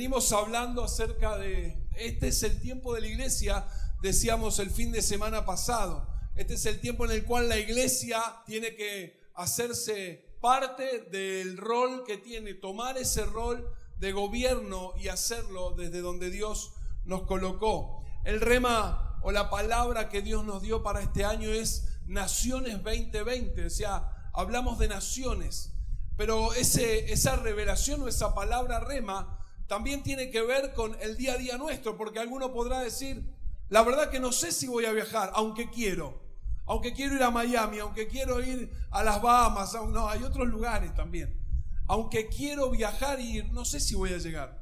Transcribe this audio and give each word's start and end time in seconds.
Venimos 0.00 0.32
hablando 0.32 0.82
acerca 0.82 1.36
de, 1.36 1.76
este 1.94 2.28
es 2.28 2.42
el 2.42 2.58
tiempo 2.58 2.94
de 2.94 3.02
la 3.02 3.06
iglesia, 3.06 3.66
decíamos 4.00 4.58
el 4.58 4.70
fin 4.70 4.92
de 4.92 5.02
semana 5.02 5.44
pasado. 5.44 6.08
Este 6.36 6.54
es 6.54 6.64
el 6.64 6.80
tiempo 6.80 7.04
en 7.04 7.10
el 7.10 7.26
cual 7.26 7.50
la 7.50 7.58
iglesia 7.58 8.18
tiene 8.46 8.74
que 8.76 9.20
hacerse 9.34 10.24
parte 10.40 11.02
del 11.10 11.58
rol 11.58 12.04
que 12.06 12.16
tiene, 12.16 12.54
tomar 12.54 12.96
ese 12.96 13.26
rol 13.26 13.70
de 13.98 14.12
gobierno 14.12 14.94
y 14.98 15.08
hacerlo 15.08 15.72
desde 15.72 16.00
donde 16.00 16.30
Dios 16.30 16.72
nos 17.04 17.26
colocó. 17.26 18.02
El 18.24 18.40
rema 18.40 19.20
o 19.22 19.32
la 19.32 19.50
palabra 19.50 20.08
que 20.08 20.22
Dios 20.22 20.46
nos 20.46 20.62
dio 20.62 20.82
para 20.82 21.02
este 21.02 21.26
año 21.26 21.50
es 21.50 21.98
Naciones 22.06 22.82
2020, 22.82 23.66
o 23.66 23.70
sea, 23.70 24.30
hablamos 24.32 24.78
de 24.78 24.88
naciones, 24.88 25.74
pero 26.16 26.54
ese, 26.54 27.12
esa 27.12 27.36
revelación 27.36 28.00
o 28.00 28.08
esa 28.08 28.34
palabra 28.34 28.80
rema 28.80 29.36
también 29.70 30.02
tiene 30.02 30.32
que 30.32 30.42
ver 30.42 30.74
con 30.74 30.96
el 31.00 31.16
día 31.16 31.34
a 31.34 31.38
día 31.38 31.56
nuestro, 31.56 31.96
porque 31.96 32.18
alguno 32.18 32.52
podrá 32.52 32.80
decir, 32.80 33.22
la 33.68 33.84
verdad 33.84 34.10
que 34.10 34.18
no 34.18 34.32
sé 34.32 34.50
si 34.50 34.66
voy 34.66 34.84
a 34.84 34.90
viajar, 34.90 35.30
aunque 35.32 35.70
quiero, 35.70 36.20
aunque 36.66 36.92
quiero 36.92 37.14
ir 37.14 37.22
a 37.22 37.30
Miami, 37.30 37.78
aunque 37.78 38.08
quiero 38.08 38.44
ir 38.44 38.68
a 38.90 39.04
las 39.04 39.22
Bahamas, 39.22 39.72
no, 39.74 40.08
hay 40.08 40.24
otros 40.24 40.48
lugares 40.48 40.92
también, 40.96 41.40
aunque 41.86 42.26
quiero 42.26 42.68
viajar 42.70 43.20
y 43.20 43.36
ir, 43.36 43.52
no 43.52 43.64
sé 43.64 43.78
si 43.78 43.94
voy 43.94 44.12
a 44.12 44.18
llegar. 44.18 44.60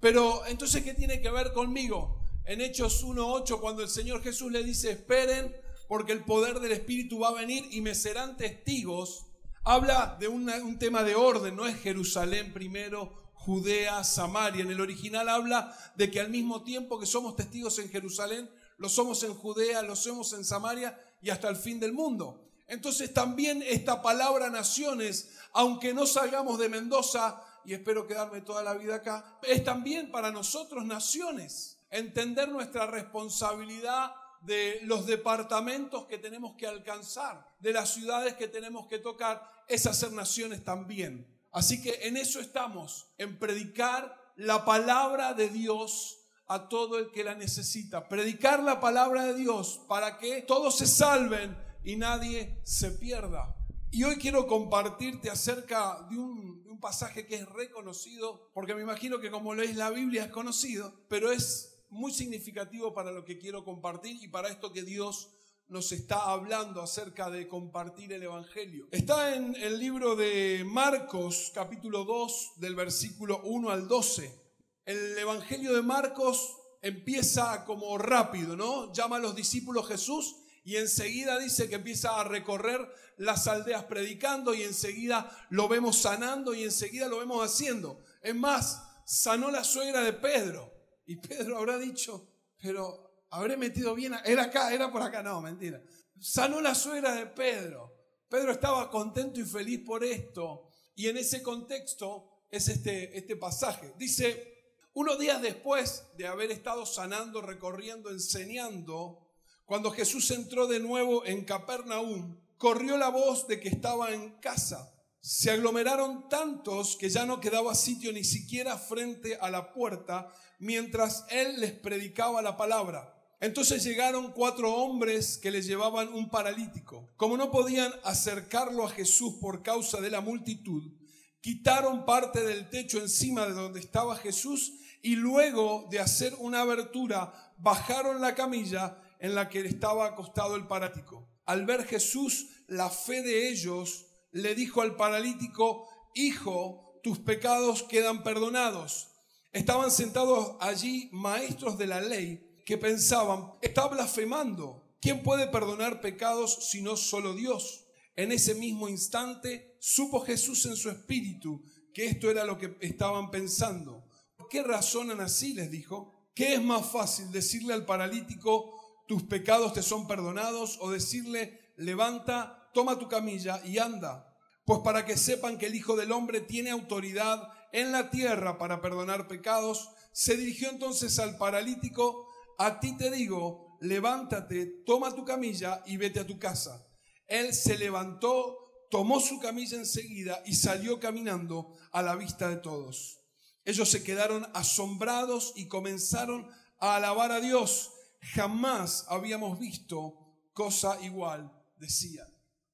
Pero 0.00 0.44
entonces, 0.46 0.82
¿qué 0.82 0.92
tiene 0.92 1.20
que 1.20 1.30
ver 1.30 1.52
conmigo? 1.52 2.20
En 2.44 2.60
Hechos 2.60 3.04
1.8, 3.04 3.60
cuando 3.60 3.84
el 3.84 3.88
Señor 3.88 4.24
Jesús 4.24 4.50
le 4.50 4.64
dice, 4.64 4.90
esperen, 4.90 5.54
porque 5.86 6.10
el 6.10 6.24
poder 6.24 6.58
del 6.58 6.72
Espíritu 6.72 7.20
va 7.20 7.28
a 7.28 7.34
venir 7.34 7.68
y 7.70 7.80
me 7.80 7.94
serán 7.94 8.36
testigos, 8.36 9.26
habla 9.62 10.16
de 10.18 10.26
un 10.26 10.80
tema 10.80 11.04
de 11.04 11.14
orden, 11.14 11.54
no 11.54 11.64
es 11.64 11.80
Jerusalén 11.80 12.52
primero, 12.52 13.21
Judea, 13.44 14.04
Samaria. 14.04 14.62
En 14.62 14.70
el 14.70 14.80
original 14.80 15.28
habla 15.28 15.76
de 15.96 16.10
que 16.10 16.20
al 16.20 16.30
mismo 16.30 16.62
tiempo 16.62 16.98
que 16.98 17.06
somos 17.06 17.34
testigos 17.34 17.78
en 17.78 17.90
Jerusalén, 17.90 18.48
lo 18.78 18.88
somos 18.88 19.22
en 19.22 19.34
Judea, 19.34 19.82
lo 19.82 19.96
somos 19.96 20.32
en 20.32 20.44
Samaria 20.44 20.98
y 21.20 21.30
hasta 21.30 21.48
el 21.48 21.56
fin 21.56 21.80
del 21.80 21.92
mundo. 21.92 22.48
Entonces 22.68 23.12
también 23.12 23.62
esta 23.62 24.00
palabra 24.00 24.48
naciones, 24.48 25.30
aunque 25.52 25.92
no 25.92 26.06
salgamos 26.06 26.58
de 26.58 26.68
Mendoza, 26.68 27.42
y 27.64 27.74
espero 27.74 28.06
quedarme 28.06 28.40
toda 28.40 28.62
la 28.62 28.74
vida 28.74 28.96
acá, 28.96 29.38
es 29.42 29.62
también 29.62 30.10
para 30.10 30.30
nosotros 30.30 30.84
naciones 30.84 31.78
entender 31.90 32.48
nuestra 32.48 32.86
responsabilidad 32.86 34.14
de 34.40 34.80
los 34.82 35.06
departamentos 35.06 36.06
que 36.06 36.18
tenemos 36.18 36.54
que 36.56 36.66
alcanzar, 36.66 37.46
de 37.60 37.72
las 37.72 37.92
ciudades 37.92 38.34
que 38.34 38.48
tenemos 38.48 38.88
que 38.88 38.98
tocar, 38.98 39.48
es 39.68 39.86
hacer 39.86 40.12
naciones 40.12 40.64
también. 40.64 41.26
Así 41.52 41.82
que 41.82 42.08
en 42.08 42.16
eso 42.16 42.40
estamos, 42.40 43.12
en 43.18 43.38
predicar 43.38 44.16
la 44.36 44.64
palabra 44.64 45.34
de 45.34 45.48
Dios 45.50 46.18
a 46.46 46.68
todo 46.68 46.98
el 46.98 47.10
que 47.10 47.24
la 47.24 47.34
necesita. 47.34 48.08
Predicar 48.08 48.62
la 48.62 48.80
palabra 48.80 49.24
de 49.24 49.34
Dios 49.34 49.80
para 49.86 50.18
que 50.18 50.42
todos 50.42 50.78
se 50.78 50.86
salven 50.86 51.56
y 51.84 51.96
nadie 51.96 52.60
se 52.64 52.90
pierda. 52.92 53.54
Y 53.90 54.04
hoy 54.04 54.16
quiero 54.16 54.46
compartirte 54.46 55.28
acerca 55.30 56.06
de 56.10 56.16
un, 56.16 56.62
pasaje 56.80 57.26
que 57.28 57.36
es 57.36 57.48
reconocido, 57.48 58.50
porque 58.52 58.74
me 58.74 58.82
imagino 58.82 59.20
que 59.20 59.30
como 59.30 59.54
lees 59.54 59.76
la 59.76 59.90
Biblia 59.90 60.24
es 60.24 60.32
conocido, 60.32 60.92
pero 61.08 61.30
es 61.30 61.84
muy 61.90 62.12
significativo 62.12 62.92
para 62.92 63.12
lo 63.12 63.24
que 63.24 63.38
quiero 63.38 63.64
compartir 63.64 64.20
y 64.20 64.26
para 64.26 64.48
esto 64.48 64.72
que 64.72 64.82
Dios 64.82 65.30
nos 65.68 65.92
está 65.92 66.30
hablando 66.30 66.82
acerca 66.82 67.30
de 67.30 67.48
compartir 67.48 68.12
el 68.12 68.22
Evangelio. 68.22 68.88
Está 68.90 69.34
en 69.34 69.54
el 69.56 69.78
libro 69.78 70.16
de 70.16 70.64
Marcos, 70.66 71.50
capítulo 71.54 72.04
2, 72.04 72.52
del 72.56 72.74
versículo 72.74 73.40
1 73.44 73.70
al 73.70 73.88
12. 73.88 74.40
El 74.84 75.16
Evangelio 75.16 75.74
de 75.74 75.82
Marcos 75.82 76.56
empieza 76.82 77.64
como 77.64 77.96
rápido, 77.96 78.56
¿no? 78.56 78.92
Llama 78.92 79.16
a 79.16 79.20
los 79.20 79.34
discípulos 79.34 79.88
Jesús 79.88 80.36
y 80.64 80.76
enseguida 80.76 81.38
dice 81.38 81.68
que 81.68 81.76
empieza 81.76 82.20
a 82.20 82.24
recorrer 82.24 82.80
las 83.16 83.46
aldeas 83.46 83.84
predicando 83.84 84.54
y 84.54 84.62
enseguida 84.62 85.30
lo 85.50 85.68
vemos 85.68 85.96
sanando 85.98 86.54
y 86.54 86.64
enseguida 86.64 87.08
lo 87.08 87.18
vemos 87.18 87.44
haciendo. 87.44 88.00
Es 88.20 88.34
más, 88.34 88.82
sanó 89.04 89.50
la 89.50 89.64
suegra 89.64 90.02
de 90.02 90.12
Pedro. 90.12 90.72
Y 91.06 91.16
Pedro 91.16 91.58
habrá 91.58 91.78
dicho, 91.78 92.28
pero 92.60 93.11
habré 93.32 93.56
metido 93.56 93.94
bien, 93.94 94.14
era 94.24 94.44
acá, 94.44 94.72
era 94.72 94.92
por 94.92 95.02
acá, 95.02 95.22
no, 95.22 95.40
mentira. 95.40 95.82
Sanó 96.20 96.60
la 96.60 96.74
suegra 96.74 97.14
de 97.14 97.26
Pedro. 97.26 97.92
Pedro 98.28 98.52
estaba 98.52 98.90
contento 98.90 99.40
y 99.40 99.44
feliz 99.44 99.80
por 99.84 100.04
esto. 100.04 100.68
Y 100.94 101.08
en 101.08 101.16
ese 101.16 101.42
contexto 101.42 102.28
es 102.50 102.68
este, 102.68 103.16
este 103.16 103.36
pasaje. 103.36 103.94
Dice, 103.96 104.76
unos 104.92 105.18
días 105.18 105.40
después 105.40 106.04
de 106.16 106.26
haber 106.26 106.50
estado 106.50 106.84
sanando, 106.84 107.40
recorriendo, 107.40 108.10
enseñando, 108.10 109.26
cuando 109.64 109.90
Jesús 109.90 110.30
entró 110.30 110.66
de 110.66 110.80
nuevo 110.80 111.24
en 111.24 111.44
Capernaum, 111.46 112.38
corrió 112.58 112.98
la 112.98 113.08
voz 113.08 113.46
de 113.48 113.58
que 113.58 113.70
estaba 113.70 114.12
en 114.12 114.38
casa. 114.40 114.94
Se 115.20 115.50
aglomeraron 115.50 116.28
tantos 116.28 116.96
que 116.96 117.08
ya 117.08 117.24
no 117.24 117.40
quedaba 117.40 117.74
sitio 117.74 118.12
ni 118.12 118.24
siquiera 118.24 118.76
frente 118.76 119.36
a 119.36 119.50
la 119.50 119.72
puerta, 119.72 120.30
mientras 120.58 121.24
él 121.30 121.60
les 121.60 121.72
predicaba 121.72 122.42
la 122.42 122.58
palabra. 122.58 123.21
Entonces 123.42 123.82
llegaron 123.82 124.30
cuatro 124.30 124.72
hombres 124.72 125.36
que 125.36 125.50
le 125.50 125.62
llevaban 125.62 126.14
un 126.14 126.30
paralítico. 126.30 127.12
Como 127.16 127.36
no 127.36 127.50
podían 127.50 127.92
acercarlo 128.04 128.86
a 128.86 128.90
Jesús 128.90 129.34
por 129.40 129.64
causa 129.64 130.00
de 130.00 130.10
la 130.10 130.20
multitud, 130.20 130.92
quitaron 131.40 132.04
parte 132.04 132.44
del 132.44 132.70
techo 132.70 133.00
encima 133.00 133.44
de 133.46 133.54
donde 133.54 133.80
estaba 133.80 134.14
Jesús 134.14 134.74
y 135.02 135.16
luego 135.16 135.88
de 135.90 135.98
hacer 135.98 136.36
una 136.38 136.60
abertura 136.60 137.52
bajaron 137.58 138.20
la 138.20 138.36
camilla 138.36 139.02
en 139.18 139.34
la 139.34 139.48
que 139.48 139.66
estaba 139.66 140.06
acostado 140.06 140.54
el 140.54 140.68
paralítico. 140.68 141.28
Al 141.44 141.66
ver 141.66 141.84
Jesús 141.84 142.46
la 142.68 142.90
fe 142.90 143.22
de 143.22 143.48
ellos, 143.48 144.06
le 144.30 144.54
dijo 144.54 144.82
al 144.82 144.94
paralítico, 144.94 145.88
Hijo, 146.14 147.00
tus 147.02 147.18
pecados 147.18 147.82
quedan 147.82 148.22
perdonados. 148.22 149.08
Estaban 149.50 149.90
sentados 149.90 150.54
allí 150.60 151.08
maestros 151.10 151.76
de 151.76 151.88
la 151.88 152.00
ley 152.00 152.51
que 152.64 152.78
pensaban, 152.78 153.52
está 153.60 153.86
blasfemando. 153.86 154.96
¿Quién 155.00 155.22
puede 155.22 155.48
perdonar 155.48 156.00
pecados 156.00 156.68
si 156.70 156.80
no 156.80 156.96
solo 156.96 157.34
Dios? 157.34 157.86
En 158.14 158.30
ese 158.30 158.54
mismo 158.54 158.88
instante 158.88 159.76
supo 159.80 160.20
Jesús 160.20 160.66
en 160.66 160.76
su 160.76 160.90
espíritu 160.90 161.62
que 161.92 162.06
esto 162.06 162.30
era 162.30 162.44
lo 162.44 162.58
que 162.58 162.76
estaban 162.80 163.30
pensando. 163.30 164.06
¿Por 164.36 164.48
qué 164.48 164.62
razonan 164.62 165.20
así? 165.20 165.54
les 165.54 165.70
dijo. 165.70 166.12
¿Qué 166.34 166.54
es 166.54 166.62
más 166.62 166.90
fácil 166.90 167.30
decirle 167.30 167.74
al 167.74 167.84
paralítico, 167.84 168.72
tus 169.06 169.22
pecados 169.24 169.74
te 169.74 169.82
son 169.82 170.06
perdonados 170.06 170.78
o 170.80 170.90
decirle, 170.90 171.74
levanta, 171.76 172.70
toma 172.72 172.98
tu 172.98 173.08
camilla 173.08 173.60
y 173.64 173.78
anda? 173.78 174.34
Pues 174.64 174.80
para 174.80 175.04
que 175.04 175.16
sepan 175.16 175.58
que 175.58 175.66
el 175.66 175.74
Hijo 175.74 175.96
del 175.96 176.12
Hombre 176.12 176.40
tiene 176.40 176.70
autoridad 176.70 177.48
en 177.72 177.92
la 177.92 178.10
tierra 178.10 178.58
para 178.58 178.80
perdonar 178.80 179.28
pecados, 179.28 179.90
se 180.12 180.36
dirigió 180.36 180.70
entonces 180.70 181.18
al 181.18 181.36
paralítico, 181.36 182.28
a 182.58 182.80
ti 182.80 182.96
te 182.96 183.10
digo, 183.10 183.78
levántate, 183.80 184.82
toma 184.84 185.14
tu 185.14 185.24
camilla 185.24 185.82
y 185.86 185.96
vete 185.96 186.20
a 186.20 186.26
tu 186.26 186.38
casa. 186.38 186.86
Él 187.26 187.54
se 187.54 187.78
levantó, 187.78 188.86
tomó 188.90 189.20
su 189.20 189.38
camilla 189.40 189.78
enseguida 189.78 190.42
y 190.46 190.54
salió 190.54 191.00
caminando 191.00 191.76
a 191.92 192.02
la 192.02 192.16
vista 192.16 192.48
de 192.48 192.56
todos. 192.56 193.20
Ellos 193.64 193.88
se 193.88 194.02
quedaron 194.02 194.46
asombrados 194.54 195.52
y 195.56 195.68
comenzaron 195.68 196.48
a 196.78 196.96
alabar 196.96 197.32
a 197.32 197.40
Dios. 197.40 197.92
Jamás 198.34 199.06
habíamos 199.08 199.58
visto 199.58 200.18
cosa 200.52 201.00
igual, 201.02 201.52
decían 201.76 202.32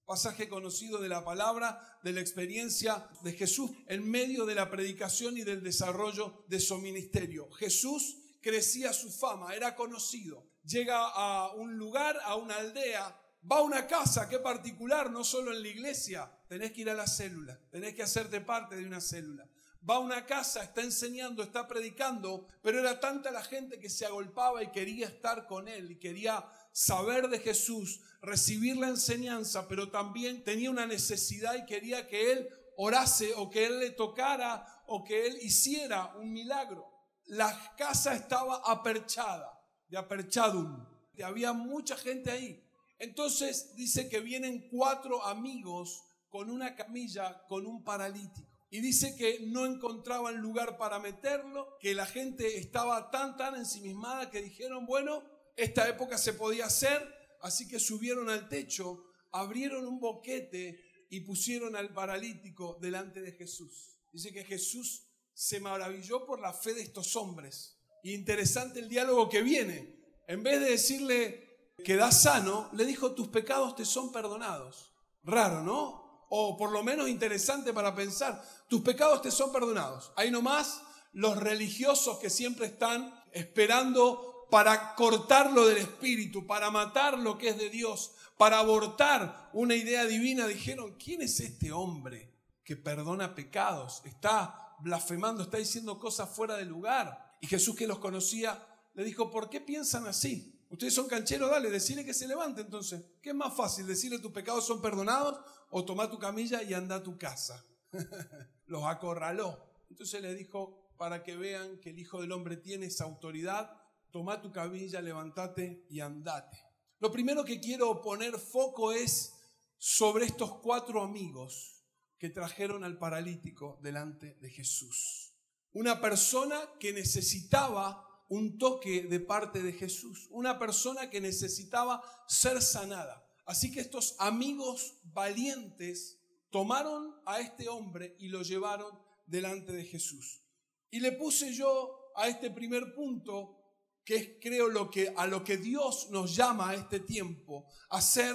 pasaje 0.09 0.49
conocido 0.49 1.03
de 1.03 1.11
la 1.11 1.23
palabra, 1.23 1.79
de 2.03 2.15
la 2.15 2.23
experiencia 2.23 3.07
de 3.23 3.35
Jesús 3.35 3.73
en 3.89 4.11
medio 4.11 4.47
de 4.47 4.55
la 4.55 4.71
predicación 4.71 5.37
y 5.37 5.43
del 5.43 5.63
desarrollo 5.63 6.47
de 6.49 6.61
su 6.61 6.79
ministerio. 6.79 7.51
Jesús 7.51 8.17
crecía 8.41 8.93
su 8.93 9.11
fama, 9.11 9.55
era 9.55 9.75
conocido. 9.75 10.47
Llega 10.65 10.99
a 10.99 11.53
un 11.55 11.77
lugar, 11.77 12.19
a 12.25 12.35
una 12.37 12.57
aldea, 12.57 13.17
va 13.51 13.59
a 13.59 13.63
una 13.63 13.87
casa, 13.87 14.29
qué 14.29 14.39
particular, 14.39 15.11
no 15.11 15.25
solo 15.25 15.53
en 15.53 15.63
la 15.63 15.69
iglesia, 15.69 16.31
tenés 16.49 16.73
que 16.73 16.83
ir 16.83 16.91
a 16.91 16.95
la 16.95 17.07
célula, 17.07 17.59
tenés 17.71 17.95
que 17.95 18.03
hacerte 18.03 18.41
parte 18.41 18.77
de 18.77 18.85
una 18.85 19.01
célula. 19.01 19.49
Va 19.89 19.97
a 19.97 20.01
una 20.01 20.27
casa, 20.27 20.63
está 20.63 20.83
enseñando, 20.83 21.43
está 21.43 21.67
predicando, 21.69 22.49
pero 22.63 22.81
era 22.81 22.99
tanta 23.01 23.31
la 23.31 23.43
gente 23.43 23.79
que 23.79 23.89
se 23.89 24.05
agolpaba 24.05 24.63
y 24.63 24.71
quería 24.71 25.07
estar 25.07 25.47
con 25.47 25.69
él 25.69 25.93
y 25.93 25.99
quería 25.99 26.45
saber 26.73 27.29
de 27.29 27.39
Jesús, 27.39 28.01
recibir 28.21 28.77
la 28.77 28.89
enseñanza, 28.89 29.69
pero 29.69 29.91
también 29.91 30.43
tenía 30.43 30.71
una 30.71 30.85
necesidad 30.85 31.55
y 31.55 31.65
quería 31.65 32.07
que 32.09 32.33
él 32.33 32.49
orase 32.77 33.33
o 33.37 33.49
que 33.51 33.67
él 33.67 33.81
le 33.81 33.91
tocara 33.91 34.67
o 34.87 35.05
que 35.05 35.27
él 35.27 35.39
hiciera 35.43 36.15
un 36.17 36.33
milagro. 36.33 36.98
La 37.29 37.75
casa 37.77 38.15
estaba 38.15 38.63
aperchada, 38.65 39.53
de 39.89 39.99
aperchadum. 39.99 40.87
Había 41.23 41.53
mucha 41.53 41.97
gente 41.97 42.31
ahí. 42.31 42.65
Entonces 42.99 43.75
dice 43.77 44.09
que 44.09 44.21
vienen 44.21 44.69
cuatro 44.71 45.25
amigos 45.25 46.03
con 46.31 46.51
una 46.51 46.75
camilla, 46.75 47.45
con 47.47 47.67
un 47.67 47.85
paralítico. 47.85 48.49
y 48.71 48.81
dice 48.81 49.17
que 49.17 49.47
no 49.47 49.65
encontraban 49.65 50.37
lugar 50.43 50.77
para 50.77 50.99
meterlo, 50.99 51.79
que 51.81 51.95
la 51.95 52.05
gente 52.05 52.59
estaba 52.59 53.11
tan, 53.11 53.37
tan 53.39 53.55
ensimismada 53.55 54.31
que 54.31 54.43
dijeron, 54.43 54.85
bueno, 54.85 55.23
esta 55.57 55.89
época 55.89 56.19
se 56.19 56.35
podía 56.35 56.67
hacer, 56.67 57.03
así 57.41 57.67
que 57.67 57.81
subieron 57.81 58.29
al 58.29 58.49
techo, 58.51 59.07
abrieron 59.33 59.87
un 59.87 59.99
boquete 60.01 60.85
y 61.09 61.21
pusieron 61.21 61.77
al 61.77 61.95
paralítico 61.95 62.79
delante 62.81 63.23
de 63.23 63.33
Jesús. 63.33 63.99
Dice 64.13 64.33
que 64.33 64.45
Jesús 64.45 65.08
se 65.39 65.61
maravilló 65.61 66.27
por 66.27 66.41
la 66.41 66.53
fe 66.53 66.75
de 66.75 66.83
estos 66.83 67.15
hombres. 67.15 67.79
Interesante 68.03 68.81
el 68.81 68.89
diálogo 68.89 69.29
que 69.29 69.41
viene. 69.41 69.95
En 70.27 70.43
vez 70.43 70.59
de 70.59 70.71
decirle, 70.71 71.75
queda 71.85 72.11
sano, 72.11 72.69
le 72.73 72.85
dijo, 72.85 73.13
tus 73.13 73.29
pecados 73.29 73.77
te 73.77 73.85
son 73.85 74.11
perdonados. 74.11 74.93
Raro, 75.23 75.63
¿no? 75.63 76.27
O 76.29 76.57
por 76.57 76.73
lo 76.73 76.83
menos 76.83 77.09
interesante 77.09 77.73
para 77.73 77.95
pensar, 77.95 78.43
tus 78.69 78.81
pecados 78.81 79.23
te 79.23 79.31
son 79.31 79.53
perdonados. 79.53 80.11
Ahí 80.17 80.33
nomás 80.33 80.83
los 81.13 81.37
religiosos 81.37 82.19
que 82.19 82.31
siempre 82.31 82.67
están 82.67 83.15
esperando 83.31 84.49
para 84.51 84.97
cortarlo 84.97 85.69
del 85.69 85.79
espíritu, 85.79 86.49
para 86.49 86.73
matar 86.73 87.17
lo 87.17 87.39
que 87.39 87.51
es 87.51 87.59
de 87.59 87.71
Dios, 87.71 88.11
para 88.39 88.59
abortar 88.59 89.51
una 89.53 89.77
idea 89.77 90.05
divina, 90.05 90.49
dijeron, 90.49 90.97
¿quién 90.99 91.23
es 91.23 91.39
este 91.39 91.71
hombre 91.71 92.35
que 92.65 92.75
perdona 92.75 93.37
pecados? 93.37 94.03
Está 94.05 94.65
blasfemando, 94.81 95.43
está 95.43 95.59
diciendo 95.59 95.99
cosas 95.99 96.29
fuera 96.29 96.57
de 96.57 96.65
lugar. 96.65 97.37
Y 97.41 97.47
Jesús 97.47 97.75
que 97.75 97.87
los 97.87 97.99
conocía, 97.99 98.67
le 98.95 99.05
dijo, 99.05 99.31
¿por 99.31 99.49
qué 99.49 99.61
piensan 99.61 100.07
así? 100.07 100.55
Ustedes 100.71 100.95
son 100.95 101.09
cancheros, 101.09 101.51
dale, 101.51 101.71
decirle 101.71 102.05
que 102.05 102.13
se 102.13 102.29
levante 102.29 102.61
entonces. 102.61 103.03
¿Qué 103.23 103.31
es 103.31 103.35
más 103.35 103.55
fácil? 103.57 103.87
¿Decirle 103.87 104.19
tus 104.19 104.33
pecados 104.33 104.67
son 104.67 104.83
perdonados 104.83 105.41
o 105.71 105.85
toma 105.85 106.11
tu 106.11 106.19
camilla 106.19 106.63
y 106.63 106.75
anda 106.75 106.97
a 106.97 107.03
tu 107.03 107.17
casa? 107.17 107.65
los 108.67 108.85
acorraló. 108.85 109.67
Entonces 109.89 110.21
le 110.21 110.35
dijo, 110.35 110.93
para 110.97 111.23
que 111.23 111.37
vean 111.37 111.79
que 111.81 111.91
el 111.91 111.99
Hijo 111.99 112.21
del 112.21 112.33
Hombre 112.33 112.57
tiene 112.57 112.87
esa 112.87 113.05
autoridad, 113.05 113.71
toma 114.11 114.43
tu 114.43 114.53
camilla, 114.53 115.01
levántate 115.01 115.87
y 115.89 116.01
andate. 116.01 116.59
Lo 117.01 117.13
primero 117.13 117.45
que 117.45 117.61
quiero 117.61 118.03
poner 118.03 118.39
foco 118.39 118.93
es 118.93 119.35
sobre 119.79 120.27
estos 120.27 120.59
cuatro 120.59 121.03
amigos 121.03 121.78
que 122.19 122.31
trajeron 122.31 122.85
al 122.85 122.99
paralítico 122.99 123.79
delante 123.83 124.35
de 124.41 124.51
Jesús. 124.51 125.35
Una 125.73 126.01
persona 126.01 126.59
que 126.81 126.93
necesitaba 126.93 128.05
un 128.29 128.59
toque 128.59 129.03
de 129.03 129.21
parte 129.21 129.63
de 129.63 129.73
Jesús, 129.73 130.27
una 130.31 130.59
persona 130.59 131.09
que 131.09 131.21
necesitaba 131.21 132.03
ser 132.27 132.61
sanada. 132.61 133.25
Así 133.47 133.73
que 133.73 133.81
estos 133.81 134.17
amigos 134.19 135.01
valientes 135.05 136.19
tomaron 136.51 137.15
a 137.25 137.41
este 137.41 137.69
hombre 137.69 138.17
y 138.19 138.29
lo 138.29 138.43
llevaron 138.43 138.99
delante 139.27 139.73
de 139.73 139.85
Jesús. 139.85 140.43
Y 140.91 141.01
le 141.01 141.13
puse 141.13 141.55
yo 141.55 142.13
a 142.17 142.29
este 142.29 142.51
primer 142.51 142.95
punto, 142.95 143.57
que 144.05 144.17
es 144.17 144.31
creo 144.41 144.69
lo 144.69 144.91
que, 144.91 145.13
a 145.17 145.27
lo 145.27 145.45
que 145.45 145.57
Dios 145.57 146.09
nos 146.11 146.35
llama 146.35 146.71
a 146.71 146.75
este 146.75 147.01
tiempo, 147.01 147.67
a 147.91 148.01
ser 148.01 148.35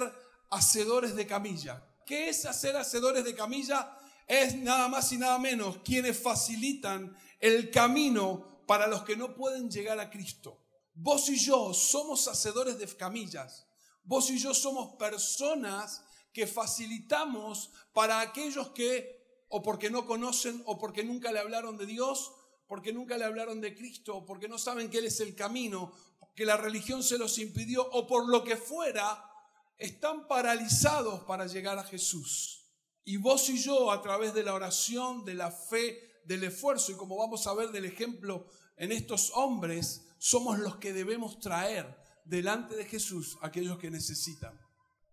hacedores 0.50 1.14
de 1.14 1.26
camilla. 1.26 1.84
¿Qué 2.06 2.28
es 2.28 2.44
hacer 2.46 2.76
hacedores 2.76 3.24
de 3.24 3.34
camilla? 3.34 3.98
Es 4.26 4.54
nada 4.56 4.88
más 4.88 5.12
y 5.12 5.18
nada 5.18 5.38
menos 5.38 5.78
quienes 5.84 6.18
facilitan 6.18 7.16
el 7.40 7.70
camino 7.70 8.62
para 8.66 8.86
los 8.86 9.04
que 9.04 9.16
no 9.16 9.34
pueden 9.34 9.70
llegar 9.70 10.00
a 10.00 10.10
Cristo. 10.10 10.60
Vos 10.94 11.28
y 11.28 11.36
yo 11.36 11.74
somos 11.74 12.28
hacedores 12.28 12.78
de 12.78 12.86
camillas. 12.96 13.66
Vos 14.02 14.30
y 14.30 14.38
yo 14.38 14.54
somos 14.54 14.96
personas 14.96 16.04
que 16.32 16.46
facilitamos 16.46 17.70
para 17.92 18.20
aquellos 18.20 18.70
que 18.70 19.44
o 19.48 19.62
porque 19.62 19.90
no 19.90 20.06
conocen 20.06 20.62
o 20.66 20.78
porque 20.78 21.04
nunca 21.04 21.32
le 21.32 21.38
hablaron 21.38 21.76
de 21.76 21.86
Dios, 21.86 22.32
porque 22.66 22.92
nunca 22.92 23.16
le 23.16 23.24
hablaron 23.24 23.60
de 23.60 23.74
Cristo, 23.74 24.16
o 24.16 24.26
porque 24.26 24.48
no 24.48 24.58
saben 24.58 24.90
que 24.90 24.98
Él 24.98 25.06
es 25.06 25.20
el 25.20 25.34
camino, 25.34 25.92
que 26.34 26.44
la 26.44 26.56
religión 26.56 27.02
se 27.02 27.18
los 27.18 27.38
impidió 27.38 27.88
o 27.88 28.06
por 28.06 28.28
lo 28.28 28.42
que 28.42 28.56
fuera, 28.56 29.30
están 29.78 30.26
paralizados 30.28 31.20
para 31.24 31.46
llegar 31.46 31.78
a 31.78 31.84
Jesús. 31.84 32.64
Y 33.04 33.16
vos 33.18 33.48
y 33.50 33.58
yo, 33.58 33.90
a 33.90 34.00
través 34.00 34.32
de 34.34 34.42
la 34.42 34.54
oración, 34.54 35.24
de 35.24 35.34
la 35.34 35.50
fe, 35.50 36.00
del 36.24 36.44
esfuerzo 36.44 36.92
y 36.92 36.96
como 36.96 37.16
vamos 37.16 37.46
a 37.46 37.54
ver 37.54 37.70
del 37.70 37.84
ejemplo 37.84 38.46
en 38.76 38.92
estos 38.92 39.30
hombres, 39.34 40.06
somos 40.18 40.58
los 40.58 40.76
que 40.76 40.92
debemos 40.92 41.38
traer 41.38 41.96
delante 42.24 42.76
de 42.76 42.86
Jesús 42.86 43.36
a 43.42 43.48
aquellos 43.48 43.78
que 43.78 43.90
necesitan. 43.90 44.58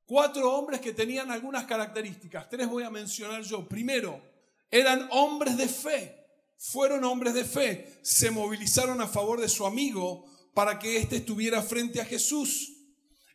Cuatro 0.05 0.53
hombres 0.53 0.81
que 0.81 0.93
tenían 0.93 1.31
algunas 1.31 1.65
características, 1.65 2.49
tres 2.49 2.69
voy 2.69 2.83
a 2.83 2.89
mencionar 2.89 3.43
yo. 3.43 3.67
Primero, 3.67 4.21
eran 4.69 5.07
hombres 5.11 5.57
de 5.57 5.67
fe, 5.67 6.25
fueron 6.57 7.03
hombres 7.03 7.33
de 7.33 7.43
fe, 7.43 7.99
se 8.01 8.31
movilizaron 8.31 9.01
a 9.01 9.07
favor 9.07 9.39
de 9.39 9.49
su 9.49 9.65
amigo 9.65 10.25
para 10.53 10.79
que 10.79 10.97
éste 10.97 11.17
estuviera 11.17 11.61
frente 11.61 12.01
a 12.01 12.05
Jesús. 12.05 12.80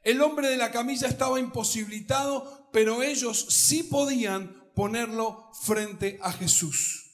El 0.06 0.22
hombre 0.22 0.48
de 0.48 0.56
la 0.56 0.70
camilla 0.70 1.08
estaba 1.08 1.40
imposibilitado, 1.40 2.70
pero 2.72 3.02
ellos 3.02 3.46
sí 3.50 3.82
podían 3.82 4.70
ponerlo 4.74 5.50
frente 5.62 6.18
a 6.22 6.32
Jesús 6.32 7.06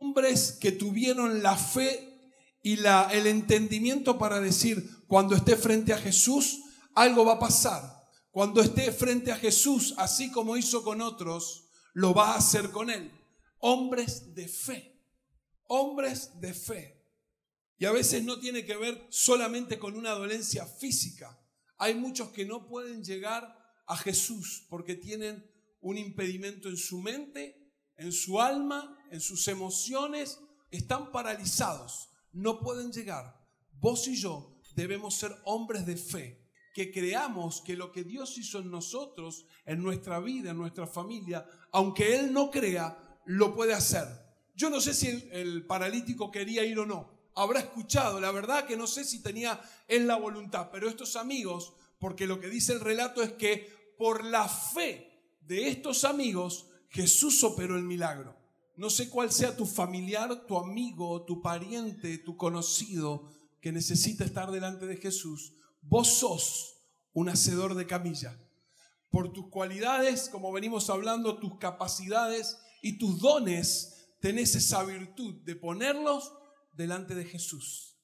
hombres 0.00 0.56
que 0.60 0.72
tuvieron 0.72 1.42
la 1.42 1.56
fe 1.56 2.06
y 2.62 2.78
el 2.84 3.26
entendimiento 3.26 4.18
para 4.18 4.40
decir, 4.40 5.04
cuando 5.06 5.34
esté 5.34 5.56
frente 5.56 5.92
a 5.92 5.98
Jesús, 5.98 6.60
algo 6.94 7.24
va 7.24 7.34
a 7.34 7.38
pasar. 7.38 8.08
Cuando 8.30 8.60
esté 8.60 8.92
frente 8.92 9.32
a 9.32 9.36
Jesús, 9.36 9.94
así 9.96 10.30
como 10.30 10.56
hizo 10.56 10.82
con 10.82 11.00
otros, 11.00 11.68
lo 11.94 12.12
va 12.14 12.32
a 12.32 12.38
hacer 12.38 12.70
con 12.70 12.90
él. 12.90 13.10
Hombres 13.58 14.34
de 14.34 14.48
fe, 14.48 15.00
hombres 15.66 16.40
de 16.40 16.54
fe. 16.54 17.06
Y 17.78 17.86
a 17.86 17.92
veces 17.92 18.22
no 18.24 18.38
tiene 18.38 18.64
que 18.64 18.76
ver 18.76 19.06
solamente 19.10 19.78
con 19.78 19.96
una 19.96 20.10
dolencia 20.10 20.66
física. 20.66 21.39
Hay 21.80 21.94
muchos 21.96 22.28
que 22.28 22.44
no 22.44 22.68
pueden 22.68 23.02
llegar 23.02 23.58
a 23.86 23.96
Jesús 23.96 24.64
porque 24.70 24.94
tienen 24.94 25.44
un 25.80 25.98
impedimento 25.98 26.68
en 26.68 26.76
su 26.76 27.00
mente 27.00 27.60
en 28.00 28.12
su 28.12 28.40
alma, 28.40 28.96
en 29.10 29.20
sus 29.20 29.46
emociones, 29.46 30.40
están 30.70 31.12
paralizados, 31.12 32.08
no 32.32 32.58
pueden 32.58 32.90
llegar. 32.90 33.38
Vos 33.78 34.08
y 34.08 34.16
yo 34.16 34.58
debemos 34.74 35.16
ser 35.16 35.36
hombres 35.44 35.84
de 35.84 35.96
fe, 35.96 36.48
que 36.72 36.90
creamos 36.90 37.60
que 37.60 37.76
lo 37.76 37.92
que 37.92 38.02
Dios 38.04 38.38
hizo 38.38 38.58
en 38.60 38.70
nosotros, 38.70 39.44
en 39.66 39.82
nuestra 39.82 40.18
vida, 40.18 40.52
en 40.52 40.56
nuestra 40.56 40.86
familia, 40.86 41.46
aunque 41.72 42.16
Él 42.16 42.32
no 42.32 42.50
crea, 42.50 43.20
lo 43.26 43.54
puede 43.54 43.74
hacer. 43.74 44.06
Yo 44.54 44.70
no 44.70 44.80
sé 44.80 44.94
si 44.94 45.28
el, 45.30 45.66
paralítico 45.66 46.30
quería 46.30 46.64
ir 46.64 46.78
o 46.78 46.86
no, 46.86 47.19
habrá 47.40 47.60
escuchado, 47.60 48.20
la 48.20 48.30
verdad 48.30 48.66
que 48.66 48.76
no 48.76 48.86
sé 48.86 49.04
si 49.04 49.22
tenía 49.22 49.60
en 49.88 50.06
la 50.06 50.16
voluntad, 50.16 50.70
pero 50.70 50.88
estos 50.88 51.16
amigos, 51.16 51.72
porque 51.98 52.26
lo 52.26 52.40
que 52.40 52.48
dice 52.48 52.72
el 52.72 52.80
relato 52.80 53.22
es 53.22 53.32
que 53.32 53.94
por 53.98 54.24
la 54.24 54.48
fe 54.48 55.36
de 55.40 55.68
estos 55.68 56.04
amigos, 56.04 56.66
Jesús 56.88 57.42
operó 57.44 57.76
el 57.76 57.84
milagro. 57.84 58.36
No 58.76 58.88
sé 58.88 59.10
cuál 59.10 59.30
sea 59.30 59.56
tu 59.56 59.66
familiar, 59.66 60.46
tu 60.46 60.56
amigo, 60.56 61.24
tu 61.24 61.42
pariente, 61.42 62.18
tu 62.18 62.36
conocido 62.36 63.30
que 63.60 63.72
necesita 63.72 64.24
estar 64.24 64.50
delante 64.50 64.86
de 64.86 64.96
Jesús. 64.96 65.54
Vos 65.82 66.08
sos 66.08 66.76
un 67.12 67.28
hacedor 67.28 67.74
de 67.74 67.86
camilla. 67.86 68.38
Por 69.10 69.32
tus 69.32 69.48
cualidades, 69.48 70.28
como 70.28 70.52
venimos 70.52 70.88
hablando, 70.88 71.38
tus 71.38 71.58
capacidades 71.58 72.58
y 72.80 72.96
tus 72.96 73.18
dones, 73.18 74.08
tenés 74.20 74.54
esa 74.54 74.82
virtud 74.84 75.42
de 75.44 75.56
ponerlos 75.56 76.32
delante 76.72 77.14
de 77.14 77.24
Jesús. 77.24 77.98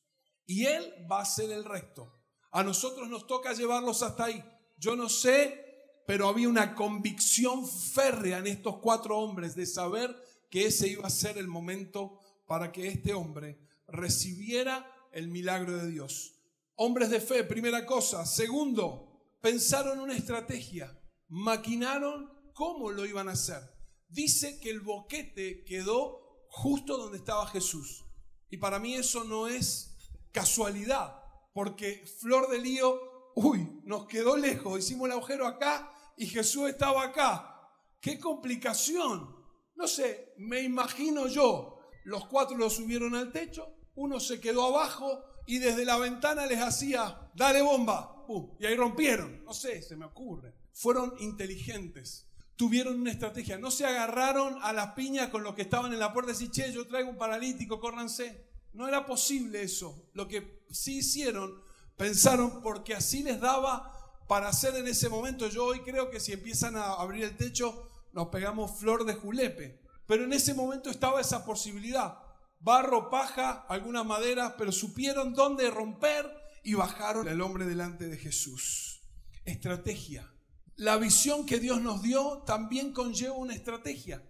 Y 0.47 0.67
Él 0.67 1.07
va 1.11 1.19
a 1.19 1.23
hacer 1.23 1.51
el 1.51 1.65
resto. 1.65 2.13
A 2.53 2.63
nosotros 2.63 3.09
nos 3.09 3.27
toca 3.27 3.53
llevarlos 3.53 4.03
hasta 4.03 4.27
ahí. 4.27 4.45
Yo 4.79 4.97
no 4.97 5.09
sé 5.09 5.67
pero 6.07 6.29
había 6.29 6.49
una 6.49 6.75
convicción 6.75 7.69
férrea 7.69 8.39
en 8.39 8.47
estos 8.47 8.79
cuatro 8.79 9.19
hombres 9.19 9.57
de 9.57 9.67
saber 9.67 10.17
que 10.51 10.67
ese 10.67 10.89
iba 10.89 11.07
a 11.07 11.11
ser 11.11 11.37
el 11.37 11.49
momento 11.49 12.21
para 12.47 12.71
que 12.71 12.87
este 12.87 13.13
hombre 13.13 13.59
recibiera 13.89 14.89
el 15.13 15.29
milagro 15.29 15.77
de 15.77 15.91
Dios. 15.91 16.35
Hombres 16.77 17.11
de 17.11 17.21
fe, 17.21 17.43
primera 17.43 17.85
cosa. 17.85 18.25
Segundo, 18.25 19.37
pensaron 19.41 19.99
una 19.99 20.17
estrategia, 20.17 20.97
maquinaron 21.29 22.31
cómo 22.55 22.93
lo 22.93 23.05
iban 23.05 23.29
a 23.29 23.33
hacer. 23.33 23.61
Dice 24.09 24.61
que 24.61 24.71
el 24.71 24.81
boquete 24.81 25.65
quedó 25.65 26.47
justo 26.49 26.97
donde 26.97 27.19
estaba 27.19 27.49
Jesús. 27.49 28.05
Y 28.51 28.59
para 28.59 28.79
mí 28.79 28.95
eso 28.95 29.25
no 29.25 29.49
es 29.49 29.97
casualidad, 30.33 31.23
porque 31.53 32.05
Flor 32.21 32.49
de 32.51 32.59
Lío, 32.59 33.33
uy, 33.35 33.81
nos 33.85 34.07
quedó 34.07 34.37
lejos, 34.37 34.79
hicimos 34.79 35.07
el 35.07 35.13
agujero 35.13 35.47
acá 35.47 35.91
y 36.17 36.27
Jesús 36.27 36.69
estaba 36.69 37.03
acá. 37.05 37.71
¡Qué 38.01 38.21
complicación! 38.21 39.35
No 39.75 39.87
sé, 39.87 40.35
me 40.39 40.63
imagino 40.63 41.27
yo. 41.27 41.79
Los 42.05 42.27
cuatro 42.27 42.57
lo 42.57 42.71
subieron 42.71 43.15
al 43.15 43.33
techo, 43.33 43.69
uno 43.97 44.21
se 44.21 44.41
quedó 44.41 44.65
abajo 44.65 45.25
y 45.47 45.59
desde 45.59 45.85
la 45.85 45.99
ventana 45.99 46.47
les 46.47 46.61
hacía, 46.61 47.31
dale 47.35 47.63
bomba, 47.63 48.17
y 48.59 48.67
ahí 48.67 48.77
rompieron. 48.77 49.45
No 49.45 49.53
sé, 49.53 49.83
se 49.83 49.97
me 49.97 50.05
ocurre. 50.05 50.55
Fueron 50.73 51.15
inteligentes. 51.19 52.26
Tuvieron 52.57 53.01
una 53.01 53.13
estrategia. 53.13 53.59
No 53.59 53.71
se 53.71 53.87
agarraron 53.87 54.59
a 54.63 54.73
las 54.73 54.93
piñas 54.93 55.29
con 55.29 55.43
los 55.43 55.55
que 55.55 55.63
estaban 55.63 55.93
en 55.93 55.99
la 55.99 56.13
puerta 56.13 56.31
y 56.31 56.35
decir, 56.35 56.51
che, 56.51 56.73
yo 56.73 56.87
traigo 56.87 57.11
un 57.11 57.19
paralítico, 57.19 57.81
córranse. 57.81 58.47
No 58.73 58.89
era 58.89 59.07
posible 59.07 59.63
eso. 59.63 60.11
Lo 60.15 60.27
que 60.27 60.65
sí 60.71 60.99
hicieron, 60.99 61.63
pensaron, 61.97 62.63
porque 62.63 62.95
así 62.95 63.23
les 63.23 63.41
daba 63.41 63.93
para 64.29 64.49
hacer 64.49 64.75
en 64.77 64.87
ese 64.87 65.09
momento. 65.09 65.49
Yo 65.49 65.65
hoy 65.65 65.81
creo 65.81 66.11
que 66.11 66.21
si 66.21 66.33
empiezan 66.33 66.77
a 66.77 66.95
abrir 66.95 67.25
el 67.25 67.37
techo, 67.37 67.91
nos 68.13 68.29
pegamos 68.29 68.79
flor 68.79 69.05
de 69.05 69.15
julepe. 69.15 69.81
Pero 70.07 70.25
en 70.25 70.33
ese 70.33 70.55
momento 70.55 70.91
estaba 70.91 71.21
esa 71.21 71.45
posibilidad. 71.45 72.19
Barro, 72.61 73.11
paja, 73.11 73.67
algunas 73.69 74.05
maderas, 74.05 74.55
pero 74.57 74.73
supieron 74.73 75.35
dónde 75.35 75.71
romper 75.71 76.31
y 76.65 76.75
bajaron 76.75 77.29
el 77.29 77.41
hombre 77.41 77.67
delante 77.67 78.09
de 78.09 78.17
Jesús. 78.17 79.03
Estrategia. 79.45 80.33
La 80.77 80.99
visión 80.99 81.47
que 81.47 81.59
Dios 81.59 81.81
nos 81.81 82.03
dio 82.03 82.43
también 82.47 82.93
conlleva 82.93 83.35
una 83.35 83.55
estrategia. 83.55 84.23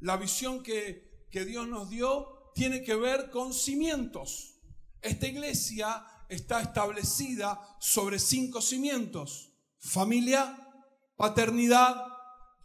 La 0.00 0.16
visión 0.16 0.62
que, 0.62 1.28
Dios 1.30 1.68
nos 1.68 1.90
dio 1.90 2.50
tiene 2.54 2.82
que 2.82 2.94
ver 2.94 3.30
con 3.30 3.52
cimientos. 3.52 4.58
Esta 5.02 5.26
iglesia 5.26 6.06
está 6.30 6.62
establecida 6.62 7.60
sobre 7.78 8.18
cinco 8.18 8.62
cimientos. 8.62 9.52
Familia, 9.78 10.56
paternidad, 11.16 12.06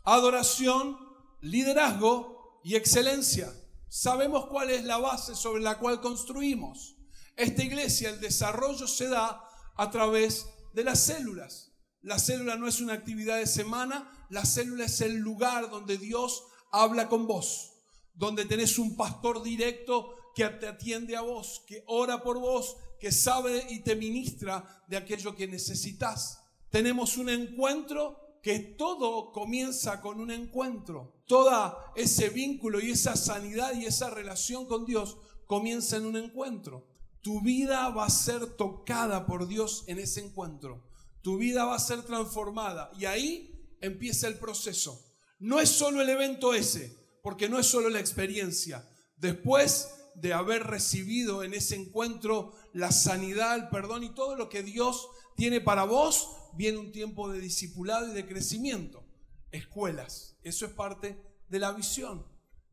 adoración, 0.05 0.97
liderazgo 1.41 2.61
y 2.63 2.75
excelencia. 2.75 3.53
Sabemos 3.89 4.47
cuál 4.47 4.69
es 4.69 4.85
la 4.85 4.97
base 4.97 5.35
sobre 5.35 5.61
la 5.61 5.79
cual 5.79 5.99
construimos. 5.99 6.95
Esta 7.35 7.61
iglesia, 7.61 8.09
el 8.09 8.21
desarrollo 8.21 8.87
se 8.87 9.09
da 9.09 9.43
a 9.75 9.91
través 9.91 10.47
de 10.73 10.85
las 10.85 10.99
células. 10.99 11.66
La 12.07 12.19
célula 12.19 12.55
no 12.55 12.69
es 12.69 12.79
una 12.79 12.93
actividad 12.93 13.37
de 13.37 13.45
semana, 13.45 14.09
la 14.29 14.45
célula 14.45 14.85
es 14.85 15.01
el 15.01 15.17
lugar 15.17 15.69
donde 15.69 15.97
Dios 15.97 16.45
habla 16.71 17.09
con 17.09 17.27
vos, 17.27 17.73
donde 18.13 18.45
tenés 18.45 18.79
un 18.79 18.95
pastor 18.95 19.43
directo 19.43 20.15
que 20.33 20.45
te 20.45 20.69
atiende 20.69 21.17
a 21.17 21.21
vos, 21.21 21.65
que 21.67 21.83
ora 21.85 22.23
por 22.23 22.39
vos, 22.39 22.77
que 22.97 23.11
sabe 23.11 23.67
y 23.71 23.81
te 23.81 23.97
ministra 23.97 24.85
de 24.87 24.95
aquello 24.95 25.35
que 25.35 25.49
necesitas. 25.49 26.39
Tenemos 26.69 27.17
un 27.17 27.27
encuentro 27.27 28.39
que 28.41 28.57
todo 28.59 29.33
comienza 29.33 29.99
con 29.99 30.21
un 30.21 30.31
encuentro. 30.31 31.25
Todo 31.27 31.77
ese 31.97 32.29
vínculo 32.29 32.79
y 32.79 32.91
esa 32.91 33.17
sanidad 33.17 33.73
y 33.73 33.85
esa 33.85 34.09
relación 34.09 34.65
con 34.65 34.85
Dios 34.85 35.17
comienza 35.45 35.97
en 35.97 36.05
un 36.05 36.15
encuentro. 36.15 36.87
Tu 37.19 37.41
vida 37.41 37.89
va 37.89 38.05
a 38.05 38.09
ser 38.09 38.55
tocada 38.55 39.25
por 39.25 39.45
Dios 39.45 39.83
en 39.87 39.99
ese 39.99 40.21
encuentro 40.21 40.86
tu 41.27 41.35
vida 41.35 41.65
va 41.65 41.75
a 41.75 41.79
ser 41.79 42.03
transformada. 42.03 42.89
Y 42.97 43.03
ahí 43.03 43.75
empieza 43.81 44.29
el 44.29 44.39
proceso. 44.39 45.13
No 45.39 45.59
es 45.59 45.67
solo 45.67 46.01
el 46.01 46.07
evento 46.07 46.53
ese, 46.53 46.97
porque 47.21 47.49
no 47.49 47.59
es 47.59 47.65
solo 47.65 47.89
la 47.89 47.99
experiencia. 47.99 48.89
Después 49.17 49.89
de 50.15 50.31
haber 50.31 50.63
recibido 50.63 51.43
en 51.43 51.53
ese 51.53 51.75
encuentro 51.75 52.53
la 52.71 52.93
sanidad, 52.93 53.57
el 53.57 53.67
perdón 53.67 54.05
y 54.05 54.15
todo 54.15 54.37
lo 54.37 54.47
que 54.47 54.63
Dios 54.63 55.09
tiene 55.35 55.59
para 55.59 55.83
vos, 55.83 56.29
viene 56.53 56.77
un 56.77 56.93
tiempo 56.93 57.29
de 57.29 57.41
discipulado 57.41 58.09
y 58.09 58.13
de 58.13 58.25
crecimiento. 58.25 59.05
Escuelas, 59.51 60.37
eso 60.43 60.65
es 60.65 60.71
parte 60.71 61.21
de 61.49 61.59
la 61.59 61.73
visión, 61.73 62.25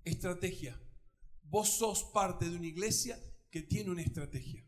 estrategia. 0.04 0.80
Vos 1.42 1.70
sos 1.70 2.04
parte 2.04 2.48
de 2.48 2.54
una 2.54 2.68
iglesia 2.68 3.18
que 3.50 3.62
tiene 3.62 3.90
una 3.90 4.02
estrategia. 4.02 4.64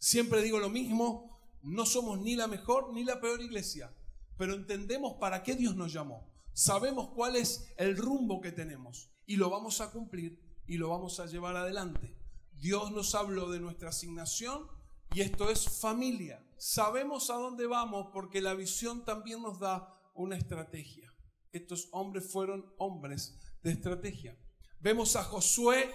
Siempre 0.00 0.42
digo 0.42 0.58
lo 0.58 0.68
mismo, 0.68 1.30
no 1.62 1.86
somos 1.86 2.20
ni 2.20 2.36
la 2.36 2.46
mejor 2.46 2.92
ni 2.92 3.04
la 3.04 3.20
peor 3.20 3.40
iglesia, 3.40 3.94
pero 4.36 4.54
entendemos 4.54 5.14
para 5.14 5.42
qué 5.42 5.54
Dios 5.54 5.76
nos 5.76 5.92
llamó. 5.92 6.30
Sabemos 6.52 7.10
cuál 7.14 7.36
es 7.36 7.72
el 7.76 7.96
rumbo 7.96 8.40
que 8.40 8.52
tenemos 8.52 9.10
y 9.26 9.36
lo 9.36 9.50
vamos 9.50 9.80
a 9.80 9.90
cumplir 9.90 10.40
y 10.66 10.76
lo 10.76 10.88
vamos 10.88 11.20
a 11.20 11.26
llevar 11.26 11.56
adelante. 11.56 12.16
Dios 12.52 12.90
nos 12.92 13.14
habló 13.14 13.50
de 13.50 13.60
nuestra 13.60 13.90
asignación 13.90 14.66
y 15.14 15.20
esto 15.20 15.50
es 15.50 15.68
familia. 15.80 16.44
Sabemos 16.58 17.30
a 17.30 17.34
dónde 17.34 17.66
vamos 17.66 18.08
porque 18.12 18.40
la 18.40 18.54
visión 18.54 19.04
también 19.04 19.42
nos 19.42 19.58
da 19.58 19.98
una 20.14 20.36
estrategia. 20.36 21.12
Estos 21.52 21.88
hombres 21.92 22.30
fueron 22.30 22.72
hombres 22.78 23.38
de 23.62 23.72
estrategia. 23.72 24.38
Vemos 24.80 25.16
a 25.16 25.24
Josué 25.24 25.90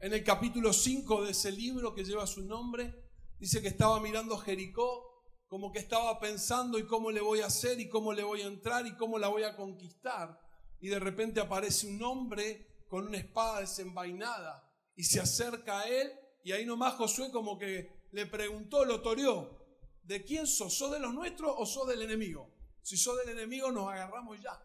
en 0.00 0.12
el 0.12 0.24
capítulo 0.24 0.72
5 0.72 1.24
de 1.24 1.30
ese 1.30 1.52
libro 1.52 1.94
que 1.94 2.04
lleva 2.04 2.26
su 2.26 2.42
nombre 2.42 3.09
Dice 3.40 3.62
que 3.62 3.68
estaba 3.68 3.98
mirando 4.00 4.36
Jericó, 4.36 5.24
como 5.48 5.72
que 5.72 5.78
estaba 5.78 6.20
pensando 6.20 6.78
y 6.78 6.86
cómo 6.86 7.10
le 7.10 7.22
voy 7.22 7.40
a 7.40 7.46
hacer 7.46 7.80
y 7.80 7.88
cómo 7.88 8.12
le 8.12 8.22
voy 8.22 8.42
a 8.42 8.46
entrar 8.46 8.86
y 8.86 8.94
cómo 8.96 9.18
la 9.18 9.28
voy 9.28 9.44
a 9.44 9.56
conquistar. 9.56 10.38
Y 10.78 10.88
de 10.88 11.00
repente 11.00 11.40
aparece 11.40 11.86
un 11.86 12.02
hombre 12.02 12.84
con 12.86 13.06
una 13.06 13.16
espada 13.16 13.60
desenvainada 13.60 14.70
y 14.94 15.04
se 15.04 15.20
acerca 15.20 15.80
a 15.80 15.88
él 15.88 16.12
y 16.44 16.52
ahí 16.52 16.66
nomás 16.66 16.94
Josué 16.94 17.30
como 17.30 17.58
que 17.58 18.08
le 18.12 18.26
preguntó, 18.26 18.84
lo 18.84 19.00
toreó, 19.00 19.58
¿de 20.02 20.22
quién 20.22 20.46
sos? 20.46 20.76
¿Sos 20.76 20.92
de 20.92 21.00
los 21.00 21.14
nuestros 21.14 21.54
o 21.56 21.64
sos 21.64 21.88
del 21.88 22.02
enemigo? 22.02 22.54
Si 22.82 22.98
sos 22.98 23.16
del 23.24 23.30
enemigo 23.30 23.72
nos 23.72 23.90
agarramos 23.90 24.38
ya. 24.42 24.62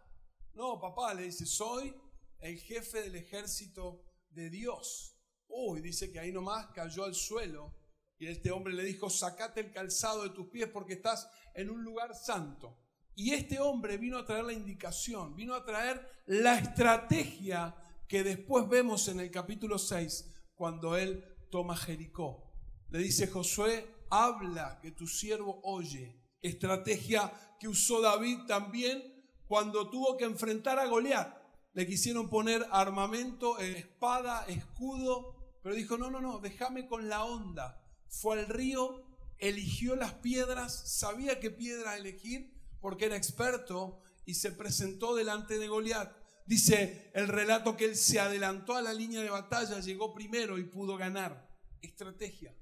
No, 0.53 0.81
papá, 0.81 1.13
le 1.13 1.23
dice, 1.23 1.45
soy 1.45 1.95
el 2.39 2.59
jefe 2.59 3.03
del 3.03 3.15
ejército 3.15 4.03
de 4.31 4.49
Dios. 4.49 5.17
Uy, 5.47 5.79
dice 5.79 6.11
que 6.11 6.19
ahí 6.19 6.33
nomás 6.33 6.67
cayó 6.73 7.05
al 7.05 7.15
suelo 7.15 7.84
y 8.17 8.27
este 8.27 8.51
hombre 8.51 8.73
le 8.73 8.83
dijo, 8.83 9.09
sacate 9.09 9.59
el 9.59 9.71
calzado 9.71 10.23
de 10.23 10.29
tus 10.29 10.47
pies 10.47 10.69
porque 10.69 10.93
estás 10.93 11.29
en 11.53 11.69
un 11.69 11.83
lugar 11.83 12.15
santo. 12.15 12.77
Y 13.13 13.33
este 13.33 13.59
hombre 13.59 13.97
vino 13.97 14.17
a 14.17 14.25
traer 14.25 14.45
la 14.45 14.53
indicación, 14.53 15.35
vino 15.35 15.53
a 15.53 15.65
traer 15.65 16.23
la 16.25 16.57
estrategia 16.57 17.75
que 18.07 18.23
después 18.23 18.67
vemos 18.69 19.07
en 19.07 19.19
el 19.19 19.31
capítulo 19.31 19.77
6, 19.77 20.33
cuando 20.53 20.95
él 20.95 21.23
toma 21.49 21.75
Jericó. 21.75 22.53
Le 22.89 22.99
dice 22.99 23.27
Josué, 23.27 23.87
habla 24.09 24.79
que 24.81 24.91
tu 24.91 25.07
siervo 25.07 25.59
oye. 25.63 26.21
Estrategia 26.41 27.31
que 27.59 27.67
usó 27.67 28.01
David 28.01 28.39
también 28.47 29.01
cuando 29.47 29.89
tuvo 29.89 30.15
que 30.17 30.25
enfrentar 30.25 30.79
a 30.79 30.85
Goliat. 30.85 31.35
Le 31.73 31.87
quisieron 31.87 32.29
poner 32.29 32.65
armamento, 32.71 33.59
espada, 33.59 34.45
escudo, 34.47 35.59
pero 35.61 35.75
dijo, 35.75 35.97
no, 35.97 36.09
no, 36.09 36.21
no, 36.21 36.39
déjame 36.39 36.87
con 36.87 37.09
la 37.09 37.25
onda 37.25 37.84
fue 38.21 38.39
al 38.39 38.47
río, 38.47 39.03
eligió 39.37 39.95
las 39.95 40.13
piedras, 40.13 40.97
sabía 40.97 41.39
qué 41.39 41.51
piedra 41.51 41.97
elegir 41.97 42.53
porque 42.79 43.05
era 43.05 43.15
experto 43.15 44.01
y 44.25 44.35
se 44.35 44.51
presentó 44.51 45.15
delante 45.15 45.59
de 45.59 45.67
Goliat. 45.67 46.11
Dice 46.45 47.11
el 47.13 47.27
relato 47.27 47.75
que 47.75 47.85
él 47.85 47.95
se 47.95 48.19
adelantó 48.19 48.75
a 48.75 48.81
la 48.81 48.93
línea 48.93 49.21
de 49.21 49.29
batalla, 49.29 49.79
llegó 49.79 50.13
primero 50.13 50.57
y 50.57 50.63
pudo 50.63 50.97
ganar. 50.97 51.49
Estrategia. 51.81 52.55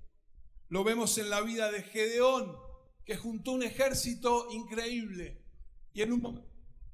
Lo 0.69 0.83
vemos 0.83 1.17
en 1.17 1.29
la 1.29 1.41
vida 1.41 1.71
de 1.71 1.83
Gedeón, 1.83 2.57
que 3.05 3.17
juntó 3.17 3.51
un 3.51 3.63
ejército 3.63 4.47
increíble. 4.51 5.45
Y 5.93 6.01
en 6.01 6.13
un 6.13 6.21
momento 6.21 6.49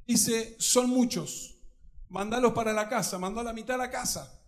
dice, 0.05 0.55
son 0.59 0.89
muchos, 0.89 1.55
mandalos 2.09 2.53
para 2.53 2.73
la 2.73 2.89
casa, 2.89 3.19
mandó 3.19 3.41
a 3.41 3.43
la 3.43 3.53
mitad 3.53 3.75
a 3.75 3.85
la 3.85 3.91
casa. 3.91 4.43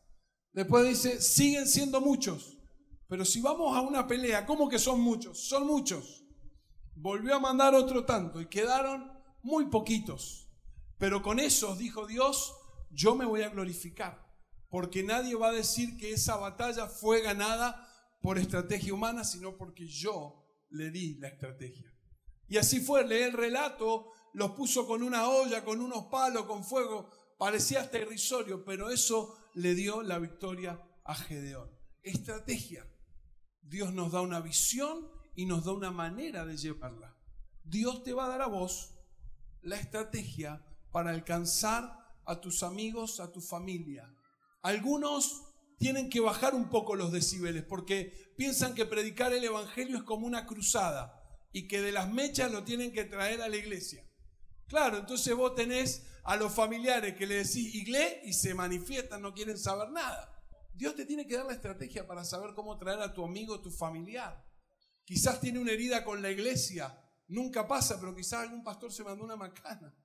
Después 0.52 0.88
dice, 0.88 1.22
siguen 1.22 1.68
siendo 1.68 2.02
muchos. 2.02 2.61
Pero 3.12 3.26
si 3.26 3.42
vamos 3.42 3.76
a 3.76 3.82
una 3.82 4.08
pelea, 4.08 4.46
¿cómo 4.46 4.70
que 4.70 4.80
son 4.80 5.02
muchos? 5.02 5.38
Son 5.38 5.68
muchos. 5.68 6.24
Volvió 6.96 7.36
a 7.36 7.40
mandar 7.42 7.76
otro 7.76 8.06
tanto 8.06 8.40
y 8.40 8.46
quedaron 8.46 9.12
muy 9.44 9.66
poquitos. 9.66 10.48
Pero 10.98 11.22
con 11.22 11.38
esos, 11.38 11.78
dijo 11.78 12.08
Dios, 12.08 12.56
yo 12.90 13.14
me 13.14 13.26
voy 13.26 13.42
a 13.42 13.50
glorificar. 13.50 14.26
Porque 14.70 15.04
nadie 15.04 15.36
va 15.36 15.50
a 15.50 15.52
decir 15.52 15.98
que 15.98 16.14
esa 16.14 16.38
batalla 16.38 16.88
fue 16.88 17.20
ganada 17.20 17.86
por 18.22 18.38
estrategia 18.38 18.94
humana, 18.94 19.26
sino 19.26 19.58
porque 19.58 19.86
yo 19.90 20.46
le 20.70 20.90
di 20.90 21.16
la 21.16 21.28
estrategia. 21.28 21.94
Y 22.48 22.56
así 22.56 22.80
fue, 22.80 23.06
leí 23.06 23.24
el 23.24 23.34
relato, 23.34 24.14
los 24.34 24.52
puso 24.52 24.88
con 24.88 25.04
una 25.04 25.28
olla, 25.28 25.66
con 25.66 25.82
unos 25.82 26.06
palos, 26.06 26.46
con 26.46 26.64
fuego, 26.64 27.12
parecía 27.38 27.82
hasta 27.82 28.00
irrisorio, 28.00 28.64
pero 28.64 28.90
eso 28.90 29.38
le 29.56 29.76
dio 29.76 30.02
la 30.02 30.18
victoria 30.18 30.82
a 31.04 31.14
Gedeón. 31.14 31.70
Estrategia. 32.04 32.88
Dios 33.62 33.94
nos 33.94 34.12
da 34.12 34.22
una 34.22 34.40
visión 34.40 35.08
y 35.36 35.46
nos 35.46 35.66
da 35.66 35.72
una 35.72 35.92
manera 35.92 36.46
de 36.46 36.58
llevarla. 36.58 37.16
Dios 37.64 38.04
te 38.04 38.14
va 38.14 38.26
a 38.26 38.30
dar 38.30 38.42
a 38.42 38.48
vos 38.48 38.96
la 39.62 39.78
estrategia 39.78 40.66
para 40.92 41.12
alcanzar 41.12 41.98
a 42.26 42.42
tus 42.42 42.64
amigos, 42.64 43.20
a 43.20 43.32
tu 43.32 43.42
familia. 43.42 44.14
Algunos 44.62 45.44
tienen 45.78 46.10
que 46.10 46.20
bajar 46.20 46.54
un 46.54 46.70
poco 46.70 46.96
los 46.96 47.12
decibeles 47.12 47.64
porque 47.64 48.34
piensan 48.38 48.76
que 48.76 48.86
predicar 48.86 49.34
el 49.34 49.44
Evangelio 49.44 49.98
es 49.98 50.04
como 50.04 50.28
una 50.28 50.46
cruzada 50.46 51.18
y 51.52 51.68
que 51.68 51.82
de 51.82 51.92
las 51.92 52.12
mechas 52.12 52.52
lo 52.52 52.64
tienen 52.64 52.92
que 52.92 53.06
traer 53.06 53.42
a 53.42 53.50
la 53.50 53.58
iglesia. 53.58 54.06
Claro, 54.68 55.00
entonces 55.00 55.36
vos 55.36 55.56
tenés 55.56 56.06
a 56.24 56.36
los 56.36 56.54
familiares 56.54 57.16
que 57.16 57.26
le 57.26 57.36
decís 57.36 57.74
iglesia 57.76 58.24
y 58.24 58.34
se 58.34 58.54
manifiestan, 58.54 59.22
no 59.22 59.34
quieren 59.34 59.58
saber 59.58 59.90
nada. 59.90 60.31
Dios 60.74 60.96
te 60.96 61.06
tiene 61.06 61.28
que 61.28 61.38
dar 61.38 61.46
la 61.46 61.54
estrategia 61.54 62.08
para 62.08 62.24
saber 62.24 62.54
cómo 62.56 62.78
traer 62.78 63.00
a 63.02 63.14
tu 63.14 63.24
amigo, 63.24 63.62
tu 63.62 63.72
familiar. 63.72 64.46
Quizás 65.04 65.40
tiene 65.42 65.60
una 65.60 65.72
herida 65.72 66.04
con 66.04 66.22
la 66.22 66.32
iglesia. 66.32 66.98
Nunca 67.28 67.68
pasa, 67.68 68.00
pero 68.00 68.16
quizás 68.16 68.42
algún 68.42 68.64
pastor 68.64 68.92
se 68.92 69.04
mandó 69.04 69.24
una 69.24 69.36
macana. 69.36 69.96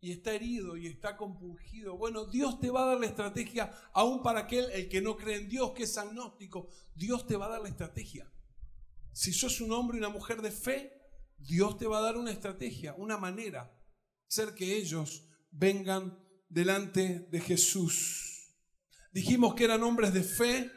y 0.00 0.12
está 0.12 0.32
herido 0.32 0.76
y 0.76 0.86
está 0.86 1.16
compungido. 1.16 1.96
Bueno, 1.96 2.24
Dios 2.24 2.60
te 2.60 2.70
va 2.70 2.84
a 2.84 2.86
dar 2.86 3.00
la 3.00 3.06
estrategia, 3.06 3.72
aún 3.92 4.22
para 4.22 4.40
aquel 4.40 4.70
el 4.70 4.88
que 4.88 5.00
no 5.00 5.16
cree 5.16 5.38
en 5.38 5.48
Dios, 5.48 5.72
que 5.72 5.82
es 5.84 5.98
agnóstico. 5.98 6.68
Dios 6.94 7.26
te 7.26 7.36
va 7.36 7.46
a 7.46 7.50
dar 7.50 7.62
la 7.62 7.68
estrategia. 7.68 8.30
Si 9.12 9.32
sos 9.32 9.60
un 9.60 9.72
hombre 9.72 9.96
y 9.96 10.00
una 10.00 10.08
mujer 10.08 10.40
de 10.40 10.52
fe, 10.52 10.92
Dios 11.36 11.76
te 11.78 11.86
va 11.86 11.98
a 11.98 12.02
dar 12.02 12.16
una 12.16 12.30
estrategia, 12.30 12.94
una 12.94 13.16
manera, 13.16 13.76
hacer 14.28 14.54
que 14.54 14.76
ellos 14.76 15.26
vengan 15.50 16.18
delante 16.48 17.26
de 17.30 17.40
Jesús. 17.40 18.27
Dijimos 19.12 19.54
que 19.54 19.64
eran 19.64 19.82
hombres 19.82 20.12
de 20.12 20.22
fe, 20.22 20.70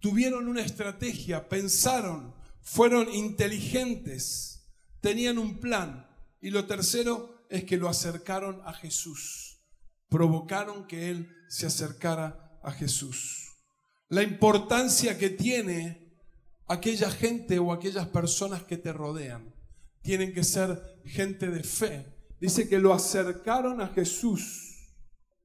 tuvieron 0.00 0.48
una 0.48 0.62
estrategia, 0.62 1.48
pensaron, 1.48 2.34
fueron 2.62 3.12
inteligentes, 3.12 4.68
tenían 5.00 5.38
un 5.38 5.58
plan. 5.58 6.06
Y 6.40 6.50
lo 6.50 6.66
tercero, 6.66 7.36
es 7.48 7.64
que 7.64 7.76
lo 7.76 7.88
acercaron 7.88 8.60
a 8.64 8.72
Jesús, 8.72 9.62
provocaron 10.08 10.86
que 10.86 11.10
Él 11.10 11.32
se 11.48 11.66
acercara 11.66 12.58
a 12.62 12.72
Jesús. 12.72 13.52
La 14.08 14.22
importancia 14.22 15.16
que 15.18 15.30
tiene 15.30 16.06
aquella 16.68 17.10
gente 17.10 17.58
o 17.58 17.72
aquellas 17.72 18.08
personas 18.08 18.64
que 18.64 18.76
te 18.76 18.92
rodean. 18.92 19.54
Tienen 20.02 20.32
que 20.32 20.44
ser 20.44 21.00
gente 21.04 21.48
de 21.48 21.62
fe. 21.62 22.06
Dice 22.40 22.68
que 22.68 22.78
lo 22.78 22.92
acercaron 22.92 23.80
a 23.80 23.88
Jesús. 23.88 24.75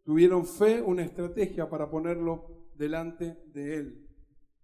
Tuvieron 0.03 0.45
fe, 0.45 0.81
una 0.81 1.03
estrategia 1.03 1.69
para 1.69 1.89
ponerlo 1.89 2.69
delante 2.75 3.37
de 3.53 3.75
Él. 3.75 4.07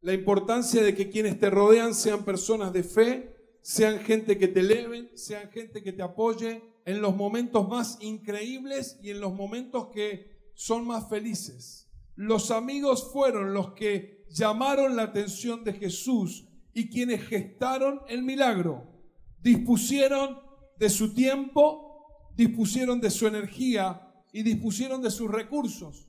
La 0.02 0.14
importancia 0.14 0.84
de 0.84 0.96
que 0.96 1.10
quienes 1.10 1.40
te 1.40 1.50
rodean 1.50 1.94
sean 1.94 2.24
personas 2.24 2.74
de 2.74 2.84
fe, 2.84 3.36
sean 3.62 4.00
gente 4.00 4.38
que 4.38 4.48
te 4.48 4.62
eleven, 4.62 5.10
sean 5.16 5.50
gente 5.52 5.84
que 5.84 5.92
te 5.92 6.02
apoye, 6.02 6.64
en 6.86 7.02
los 7.02 7.16
momentos 7.16 7.68
más 7.68 7.98
increíbles 8.02 8.98
y 9.04 9.10
en 9.10 9.20
los 9.20 9.34
momentos 9.34 9.88
que 9.88 10.52
son 10.54 10.88
más 10.88 11.10
felices. 11.10 11.92
Los 12.16 12.50
amigos 12.50 13.12
fueron 13.12 13.54
los 13.54 13.74
que 13.74 14.26
llamaron 14.30 14.96
la 14.96 15.04
atención 15.04 15.64
de 15.64 15.74
Jesús 15.74 16.48
y 16.74 16.90
quienes 16.90 17.28
gestaron 17.28 18.02
el 18.08 18.24
milagro. 18.24 18.88
Dispusieron 19.42 20.40
de 20.80 20.90
su 20.90 21.14
tiempo, 21.14 22.32
dispusieron 22.36 23.02
de 23.02 23.12
su 23.12 23.28
energía 23.28 24.07
y 24.38 24.44
dispusieron 24.44 25.02
de 25.02 25.10
sus 25.10 25.32
recursos. 25.32 26.08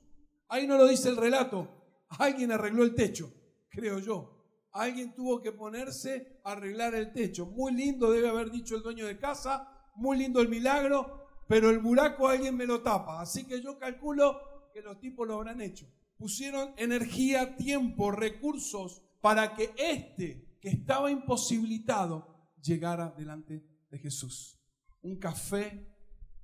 Ahí 0.49 0.67
no 0.67 0.77
lo 0.77 0.85
dice 0.85 1.09
el 1.09 1.17
relato. 1.17 1.67
Alguien 2.09 2.51
arregló 2.51 2.83
el 2.83 2.93
techo, 2.93 3.33
creo 3.69 3.97
yo. 3.97 4.67
Alguien 4.71 5.15
tuvo 5.15 5.41
que 5.41 5.51
ponerse 5.51 6.39
a 6.43 6.51
arreglar 6.51 6.93
el 6.93 7.11
techo. 7.11 7.47
Muy 7.47 7.73
lindo 7.73 8.11
debe 8.11 8.29
haber 8.29 8.51
dicho 8.51 8.75
el 8.75 8.83
dueño 8.83 9.07
de 9.07 9.17
casa, 9.17 9.67
muy 9.95 10.15
lindo 10.15 10.41
el 10.41 10.47
milagro, 10.47 11.25
pero 11.47 11.71
el 11.71 11.79
buraco 11.79 12.27
alguien 12.27 12.55
me 12.55 12.67
lo 12.67 12.83
tapa. 12.83 13.19
Así 13.19 13.47
que 13.47 13.63
yo 13.63 13.79
calculo 13.79 14.69
que 14.71 14.83
los 14.83 14.99
tipos 14.99 15.27
lo 15.27 15.33
habrán 15.33 15.59
hecho. 15.59 15.87
Pusieron 16.15 16.75
energía, 16.77 17.55
tiempo, 17.55 18.11
recursos 18.11 19.01
para 19.21 19.55
que 19.55 19.73
este 19.75 20.59
que 20.61 20.69
estaba 20.69 21.09
imposibilitado 21.09 22.51
llegara 22.61 23.09
delante 23.17 23.65
de 23.89 23.97
Jesús. 23.97 24.59
Un 25.01 25.17
café, 25.17 25.97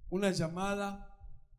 una 0.10 0.32
llamada, 0.32 1.15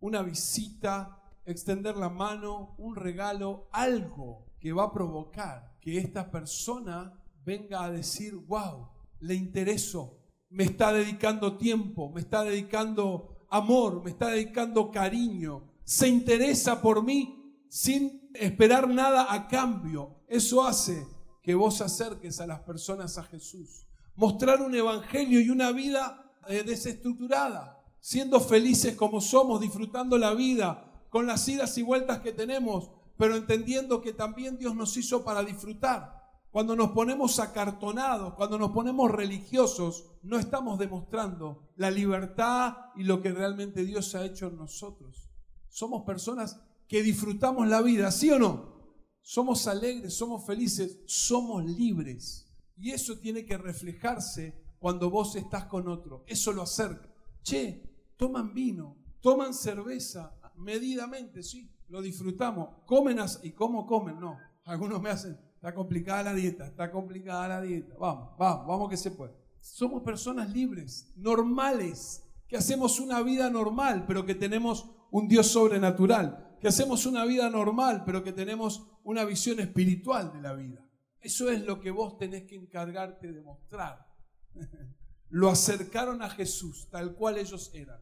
una 0.07 0.23
visita, 0.23 1.21
extender 1.45 1.97
la 1.97 2.09
mano, 2.09 2.75
un 2.79 2.95
regalo, 2.95 3.69
algo 3.73 4.47
que 4.61 4.73
va 4.73 4.85
a 4.85 4.93
provocar 4.93 5.77
que 5.81 5.99
esta 5.99 6.31
persona 6.31 7.13
venga 7.45 7.85
a 7.85 7.91
decir, 7.91 8.35
wow, 8.35 8.89
le 9.21 9.35
intereso, 9.35 10.19
me 10.49 10.65
está 10.65 10.93
dedicando 10.93 11.57
tiempo, 11.57 12.11
me 12.11 12.21
está 12.21 12.45
dedicando 12.45 13.47
amor, 13.51 14.03
me 14.03 14.11
está 14.11 14.29
dedicando 14.29 14.91
cariño, 14.91 15.73
se 15.85 16.09
interesa 16.09 16.81
por 16.81 17.03
mí 17.03 17.65
sin 17.69 18.31
esperar 18.35 18.89
nada 18.89 19.33
a 19.33 19.49
cambio. 19.49 20.23
Eso 20.29 20.65
hace 20.65 21.07
que 21.43 21.55
vos 21.55 21.81
acerques 21.81 22.41
a 22.41 22.47
las 22.47 22.61
personas 22.61 23.19
a 23.19 23.25
Jesús. 23.25 23.87
Mostrar 24.15 24.63
un 24.63 24.75
evangelio 24.75 25.41
y 25.41 25.51
una 25.51 25.73
vida 25.73 26.33
eh, 26.49 26.63
desestructurada, 26.63 27.76
siendo 28.07 28.39
felices 28.39 28.95
como 28.95 29.21
somos, 29.21 29.61
disfrutando 29.61 30.17
la 30.17 30.33
vida, 30.33 31.09
con 31.11 31.27
las 31.27 31.49
idas 31.49 31.77
y 31.77 31.83
vueltas 31.83 32.21
que 32.21 32.31
tenemos, 32.31 32.93
pero 33.19 33.35
entendiendo 33.35 34.01
que 34.01 34.13
también 34.13 34.59
Dios 34.59 34.77
nos 34.77 34.97
hizo 34.97 35.25
para 35.25 35.43
disfrutar. 35.43 36.23
Cuando 36.53 36.77
nos 36.77 36.93
ponemos 36.93 37.41
acartonados, 37.41 38.35
cuando 38.35 38.59
nos 38.59 38.71
ponemos 38.71 39.11
religiosos, 39.11 40.05
no 40.23 40.39
estamos 40.39 40.79
demostrando 40.79 41.73
la 41.75 41.91
libertad 41.91 42.77
y 42.95 43.03
lo 43.03 43.21
que 43.21 43.33
realmente 43.33 43.85
Dios 43.85 44.15
ha 44.15 44.25
hecho 44.25 44.47
en 44.47 44.57
nosotros. 44.57 45.29
Somos 45.69 46.05
personas 46.05 46.61
que 46.87 47.03
disfrutamos 47.03 47.67
la 47.67 47.83
vida, 47.83 48.13
¿sí 48.13 48.31
o 48.31 48.39
no? 48.39 49.03
Somos 49.21 49.67
alegres, 49.67 50.15
somos 50.15 50.47
felices, 50.47 51.01
somos 51.07 51.65
libres. 51.65 52.55
Y 52.77 52.93
eso 52.93 53.19
tiene 53.19 53.45
que 53.45 53.59
reflejarse 53.59 54.63
cuando 54.79 55.11
vos 55.11 55.35
estás 55.35 55.65
con 55.65 55.89
otro. 55.89 56.23
Eso 56.29 56.53
lo 56.53 56.63
acerca. 56.63 57.13
Che, 57.43 57.96
toman 58.17 58.55
vino, 58.55 58.97
toman 59.21 59.55
cerveza, 59.55 60.39
medidamente, 60.57 61.43
sí, 61.43 61.71
lo 61.89 62.03
disfrutamos. 62.03 62.83
Comen 62.87 63.19
y 63.43 63.53
cómo 63.53 63.87
comen, 63.87 64.19
no. 64.19 64.39
Algunos 64.65 65.01
me 65.01 65.11
hacen, 65.11 65.39
Está 65.57 65.75
complicada 65.75 66.23
la 66.23 66.35
dieta, 66.35 66.67
está 66.67 66.93
complicada 66.93 67.49
la 67.49 67.61
dieta. 67.61 67.95
Vamos, 67.99 68.37
vamos, 68.39 68.67
vamos 68.69 68.89
que 68.89 68.97
se 68.97 69.11
puede. 69.11 69.35
Somos 69.59 70.03
personas 70.03 70.51
libres, 70.51 71.13
normales, 71.17 72.23
que 72.47 72.57
hacemos 72.57 73.01
una 73.01 73.21
vida 73.23 73.51
normal, 73.51 74.05
pero 74.07 74.25
que 74.25 74.37
tenemos 74.37 74.89
un 75.11 75.27
Dios 75.27 75.49
sobrenatural, 75.49 76.57
que 76.61 76.69
hacemos 76.69 77.05
una 77.07 77.25
vida 77.25 77.51
normal, 77.51 78.05
pero 78.05 78.23
que 78.23 78.33
tenemos 78.33 78.87
una 79.03 79.25
visión 79.25 79.59
espiritual 79.59 80.33
de 80.33 80.41
la 80.41 80.53
vida. 80.53 80.89
Eso 81.21 81.51
es 81.51 81.65
lo 81.65 81.81
que 81.81 81.91
vos 81.91 82.17
tenés 82.17 82.45
que 82.45 82.55
encargarte 82.55 83.33
de 83.33 83.43
mostrar. 83.43 84.07
Lo 85.29 85.51
acercaron 85.51 86.23
a 86.23 86.31
Jesús, 86.31 86.89
tal 86.89 87.17
cual 87.17 87.39
ellos 87.39 87.73
eran. 87.75 88.01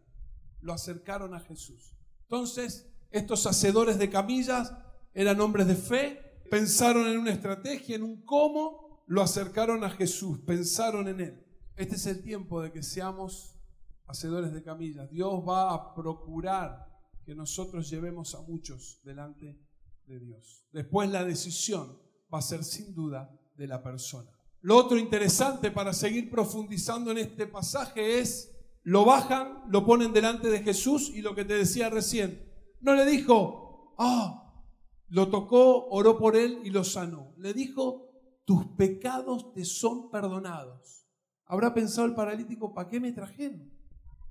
Lo 0.65 0.73
acercaron 0.73 1.35
a 1.35 1.41
Jesús. 1.41 1.95
Entonces, 2.23 2.91
estos 3.11 3.47
hacedores 3.47 3.99
de 3.99 4.09
camillas 4.09 4.73
eran 5.13 5.41
hombres 5.41 5.67
de 5.67 5.77
fe, 5.77 6.43
pensaron 6.51 7.07
en 7.07 7.19
una 7.19 7.33
estrategia, 7.33 7.97
en 7.97 8.03
un 8.03 8.25
cómo, 8.25 9.05
lo 9.07 9.23
acercaron 9.23 9.85
a 9.85 9.91
Jesús, 9.91 10.41
pensaron 10.41 11.07
en 11.09 11.21
Él. 11.21 11.47
Este 11.77 11.97
es 11.97 12.07
el 12.07 12.23
tiempo 12.23 12.63
de 12.63 12.73
que 12.73 12.83
seamos 12.83 13.59
hacedores 14.07 14.53
de 14.53 14.63
camillas. 14.63 15.11
Dios 15.11 15.45
va 15.47 15.75
a 15.75 15.95
procurar 15.95 16.89
que 17.25 17.35
nosotros 17.35 17.91
llevemos 17.91 18.35
a 18.35 18.41
muchos 18.41 19.01
delante 19.05 19.61
de 20.07 20.19
Dios. 20.19 20.67
Después 20.73 21.11
la 21.11 21.25
decisión 21.25 21.99
va 22.33 22.39
a 22.39 22.43
ser 22.43 22.65
sin 22.65 22.95
duda 22.95 23.31
de 23.55 23.67
la 23.67 23.83
persona. 23.83 24.31
Lo 24.63 24.79
otro 24.79 24.97
interesante 24.97 25.71
para 25.71 25.93
seguir 25.93 26.31
profundizando 26.31 27.11
en 27.11 27.19
este 27.19 27.47
pasaje 27.47 28.19
es, 28.19 28.51
lo 28.85 29.07
bajan, 29.07 29.63
lo 29.69 29.85
ponen 29.85 30.13
delante 30.13 30.51
de 30.51 30.61
Jesús 30.61 31.11
y 31.15 31.23
lo 31.23 31.35
que 31.35 31.45
te 31.45 31.55
decía 31.55 31.89
recién, 31.89 32.53
no 32.81 32.95
le 32.95 33.07
dijo, 33.07 33.95
ah, 33.99 34.63
lo 35.09 35.31
tocó, 35.31 35.87
oró 35.87 36.19
por 36.19 36.37
él 36.37 36.61
y 36.65 36.71
lo 36.71 36.85
sanó. 36.85 37.35
Le 37.39 37.55
dijo, 37.55 38.11
tus 38.45 38.67
pecados 38.77 39.53
te 39.55 39.65
son 39.65 40.11
perdonados. 40.11 41.09
Habrá 41.47 41.73
pensado 41.73 42.07
el 42.07 42.15
paralítico, 42.15 42.75
¿para 42.75 42.89
qué 42.89 43.01
me 43.01 43.13
trajeron? 43.13 43.73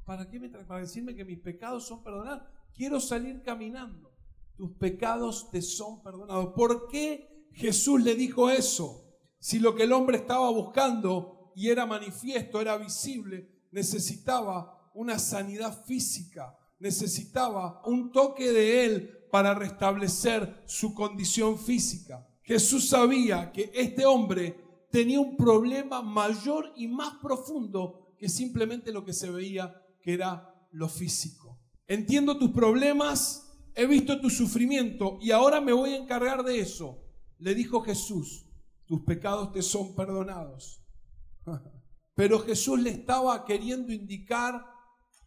¿Para 0.05 0.29
qué 0.29 0.39
me 0.39 0.49
trajeron? 0.49 0.67
Para 0.67 0.81
decirme 0.81 1.15
que 1.15 1.25
mis 1.25 1.39
pecados 1.39 1.87
son 1.87 2.03
perdonados. 2.03 2.43
Quiero 2.75 2.99
salir 2.99 3.41
caminando. 3.41 4.11
Tus 4.55 4.71
pecados 4.77 5.49
te 5.49 5.63
son 5.63 6.03
perdonados. 6.03 6.53
¿Por 6.55 6.87
qué 6.87 7.47
Jesús 7.53 8.03
le 8.03 8.13
dijo 8.13 8.51
eso? 8.51 9.03
Si 9.39 9.59
lo 9.59 9.73
que 9.73 9.83
el 9.83 9.93
hombre 9.93 10.17
estaba 10.17 10.49
buscando 10.51 11.51
y 11.55 11.69
era 11.69 11.87
manifiesto, 11.87 12.61
era 12.61 12.77
visible, 12.77 13.52
necesitaba 13.73 14.91
una 14.93 15.19
sanidad 15.19 15.83
física, 15.85 16.57
necesitaba 16.79 17.81
un 17.85 18.11
toque 18.11 18.51
de 18.51 18.85
él 18.85 19.27
para 19.31 19.55
restablecer 19.55 20.63
su 20.65 20.93
condición 20.93 21.57
física. 21.57 22.27
Jesús 22.43 22.89
sabía 22.89 23.51
que 23.51 23.71
este 23.73 24.05
hombre 24.05 24.85
tenía 24.91 25.19
un 25.19 25.35
problema 25.35 26.01
mayor 26.01 26.71
y 26.75 26.87
más 26.87 27.15
profundo 27.21 28.13
que 28.17 28.29
simplemente 28.29 28.91
lo 28.91 29.03
que 29.03 29.13
se 29.13 29.31
veía 29.31 29.81
que 30.01 30.13
era 30.13 30.53
lo 30.71 30.87
físico. 30.87 31.59
Entiendo 31.87 32.37
tus 32.37 32.51
problemas, 32.51 33.51
he 33.73 33.87
visto 33.87 34.21
tu 34.21 34.29
sufrimiento 34.29 35.17
y 35.19 35.31
ahora 35.31 35.61
me 35.61 35.73
voy 35.73 35.93
a 35.93 35.97
encargar 35.97 36.43
de 36.43 36.59
eso. 36.59 37.03
Le 37.39 37.55
dijo 37.55 37.81
Jesús, 37.81 38.45
tus 38.85 39.01
pecados 39.01 39.51
te 39.51 39.61
son 39.61 39.95
perdonados. 39.95 40.83
Pero 42.15 42.39
Jesús 42.39 42.79
le 42.79 42.91
estaba 42.91 43.45
queriendo 43.45 43.91
indicar, 43.91 44.65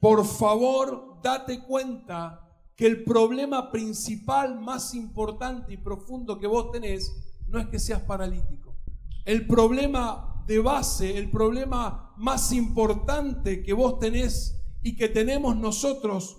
por 0.01 0.25
favor, 0.25 1.20
date 1.22 1.62
cuenta 1.62 2.42
que 2.77 2.87
el 2.87 3.05
problema 3.05 3.70
principal, 3.70 4.61
más 4.61 4.94
importante 4.94 5.72
y 5.72 5.79
profundo 5.79 6.38
que 6.38 6.46
vos 6.46 6.70
tenés, 6.70 7.12
no 7.49 7.59
es 7.59 7.66
que 7.66 7.79
seas 7.79 8.03
paralítico. 8.03 8.77
El 9.25 9.46
problema 9.46 10.44
de 10.46 10.61
base, 10.61 11.18
el 11.18 11.31
problema 11.31 12.12
más 12.16 12.53
importante 12.53 13.62
que 13.62 13.72
vos 13.72 13.99
tenés 13.99 14.62
y 14.83 14.94
que 14.94 15.09
tenemos 15.09 15.57
nosotros, 15.57 16.38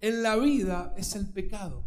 en 0.00 0.22
la 0.22 0.36
vida 0.36 0.94
es 0.96 1.14
el 1.14 1.30
pecado. 1.32 1.84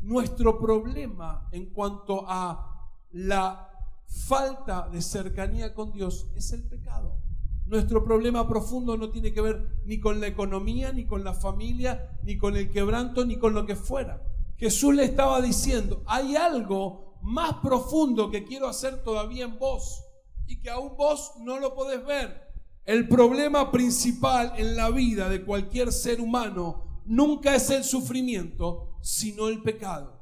Nuestro 0.00 0.58
problema 0.58 1.48
en 1.52 1.66
cuanto 1.70 2.24
a 2.28 2.90
la 3.12 3.73
falta 4.14 4.88
de 4.90 5.02
cercanía 5.02 5.74
con 5.74 5.92
Dios 5.92 6.28
es 6.34 6.52
el 6.52 6.62
pecado. 6.62 7.20
Nuestro 7.66 8.04
problema 8.04 8.48
profundo 8.48 8.96
no 8.96 9.10
tiene 9.10 9.32
que 9.32 9.40
ver 9.40 9.80
ni 9.84 9.98
con 9.98 10.20
la 10.20 10.26
economía, 10.26 10.92
ni 10.92 11.06
con 11.06 11.24
la 11.24 11.34
familia, 11.34 12.18
ni 12.22 12.36
con 12.36 12.56
el 12.56 12.70
quebranto, 12.70 13.24
ni 13.24 13.38
con 13.38 13.54
lo 13.54 13.66
que 13.66 13.74
fuera. 13.74 14.22
Jesús 14.56 14.94
le 14.94 15.04
estaba 15.04 15.40
diciendo, 15.40 16.02
hay 16.06 16.36
algo 16.36 17.18
más 17.22 17.54
profundo 17.62 18.30
que 18.30 18.44
quiero 18.44 18.68
hacer 18.68 19.02
todavía 19.02 19.44
en 19.46 19.58
vos 19.58 20.04
y 20.46 20.60
que 20.60 20.70
aún 20.70 20.96
vos 20.96 21.32
no 21.40 21.58
lo 21.58 21.74
podés 21.74 22.04
ver. 22.04 22.44
El 22.84 23.08
problema 23.08 23.72
principal 23.72 24.52
en 24.58 24.76
la 24.76 24.90
vida 24.90 25.30
de 25.30 25.42
cualquier 25.42 25.90
ser 25.90 26.20
humano 26.20 27.00
nunca 27.06 27.54
es 27.54 27.70
el 27.70 27.82
sufrimiento, 27.82 28.98
sino 29.00 29.48
el 29.48 29.62
pecado. 29.62 30.20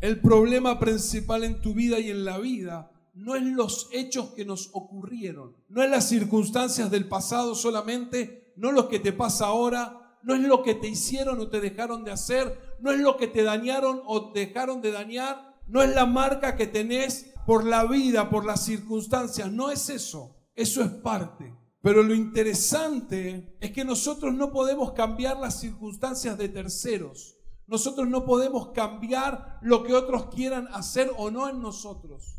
El 0.00 0.20
problema 0.20 0.78
principal 0.78 1.44
en 1.44 1.60
tu 1.60 1.74
vida 1.74 2.00
y 2.00 2.10
en 2.10 2.24
la 2.24 2.38
vida 2.38 2.90
no 3.18 3.34
es 3.34 3.42
los 3.42 3.88
hechos 3.92 4.28
que 4.30 4.44
nos 4.44 4.70
ocurrieron, 4.72 5.56
no 5.68 5.82
es 5.82 5.90
las 5.90 6.08
circunstancias 6.08 6.88
del 6.88 7.08
pasado 7.08 7.56
solamente, 7.56 8.52
no 8.56 8.70
lo 8.70 8.88
que 8.88 9.00
te 9.00 9.12
pasa 9.12 9.46
ahora, 9.46 10.18
no 10.22 10.34
es 10.34 10.40
lo 10.40 10.62
que 10.62 10.76
te 10.76 10.88
hicieron 10.88 11.40
o 11.40 11.48
te 11.48 11.60
dejaron 11.60 12.04
de 12.04 12.12
hacer, 12.12 12.76
no 12.80 12.92
es 12.92 13.00
lo 13.00 13.16
que 13.16 13.26
te 13.26 13.42
dañaron 13.42 14.02
o 14.06 14.32
dejaron 14.32 14.80
de 14.82 14.92
dañar, 14.92 15.58
no 15.66 15.82
es 15.82 15.92
la 15.94 16.06
marca 16.06 16.54
que 16.54 16.68
tenés 16.68 17.34
por 17.44 17.64
la 17.64 17.84
vida, 17.86 18.30
por 18.30 18.44
las 18.44 18.64
circunstancias, 18.64 19.50
no 19.50 19.70
es 19.70 19.90
eso, 19.90 20.36
eso 20.54 20.82
es 20.82 20.90
parte. 20.90 21.52
Pero 21.82 22.04
lo 22.04 22.14
interesante 22.14 23.56
es 23.60 23.72
que 23.72 23.84
nosotros 23.84 24.32
no 24.32 24.52
podemos 24.52 24.92
cambiar 24.92 25.38
las 25.38 25.58
circunstancias 25.60 26.38
de 26.38 26.48
terceros. 26.48 27.36
Nosotros 27.66 28.08
no 28.08 28.24
podemos 28.24 28.70
cambiar 28.72 29.58
lo 29.62 29.82
que 29.82 29.94
otros 29.94 30.26
quieran 30.26 30.68
hacer 30.72 31.10
o 31.16 31.30
no 31.30 31.48
en 31.48 31.60
nosotros 31.60 32.37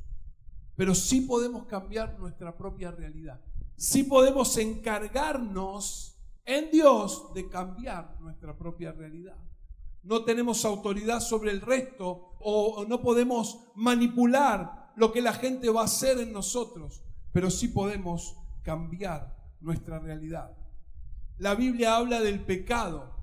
pero 0.80 0.96
sí 0.96 1.20
podemos 1.20 1.66
cambiar 1.66 2.18
nuestra 2.20 2.56
propia 2.56 2.90
realidad. 2.90 3.42
Sí 3.76 4.04
podemos 4.04 4.56
encargarnos 4.56 6.18
en 6.46 6.72
Dios 6.72 7.34
de 7.34 7.50
cambiar 7.50 8.16
nuestra 8.22 8.58
propia 8.58 8.94
realidad. 8.94 9.36
No 10.04 10.24
tenemos 10.24 10.64
autoridad 10.64 11.20
sobre 11.20 11.52
el 11.52 11.60
resto 11.60 12.38
o, 12.40 12.86
no 12.88 13.02
podemos 13.02 13.60
manipular 13.76 14.94
lo 14.96 15.12
que 15.12 15.22
la 15.22 15.34
gente 15.34 15.70
va 15.70 15.82
a 15.82 15.84
hacer 15.84 16.18
en 16.18 16.32
nosotros, 16.32 17.04
pero 17.34 17.52
sí 17.52 17.68
podemos 17.68 18.38
cambiar 18.64 19.36
nuestra 19.60 20.00
realidad. 20.00 20.56
La 21.40 21.56
Biblia 21.56 21.98
habla 21.98 22.22
del 22.22 22.40
pecado, 22.46 23.18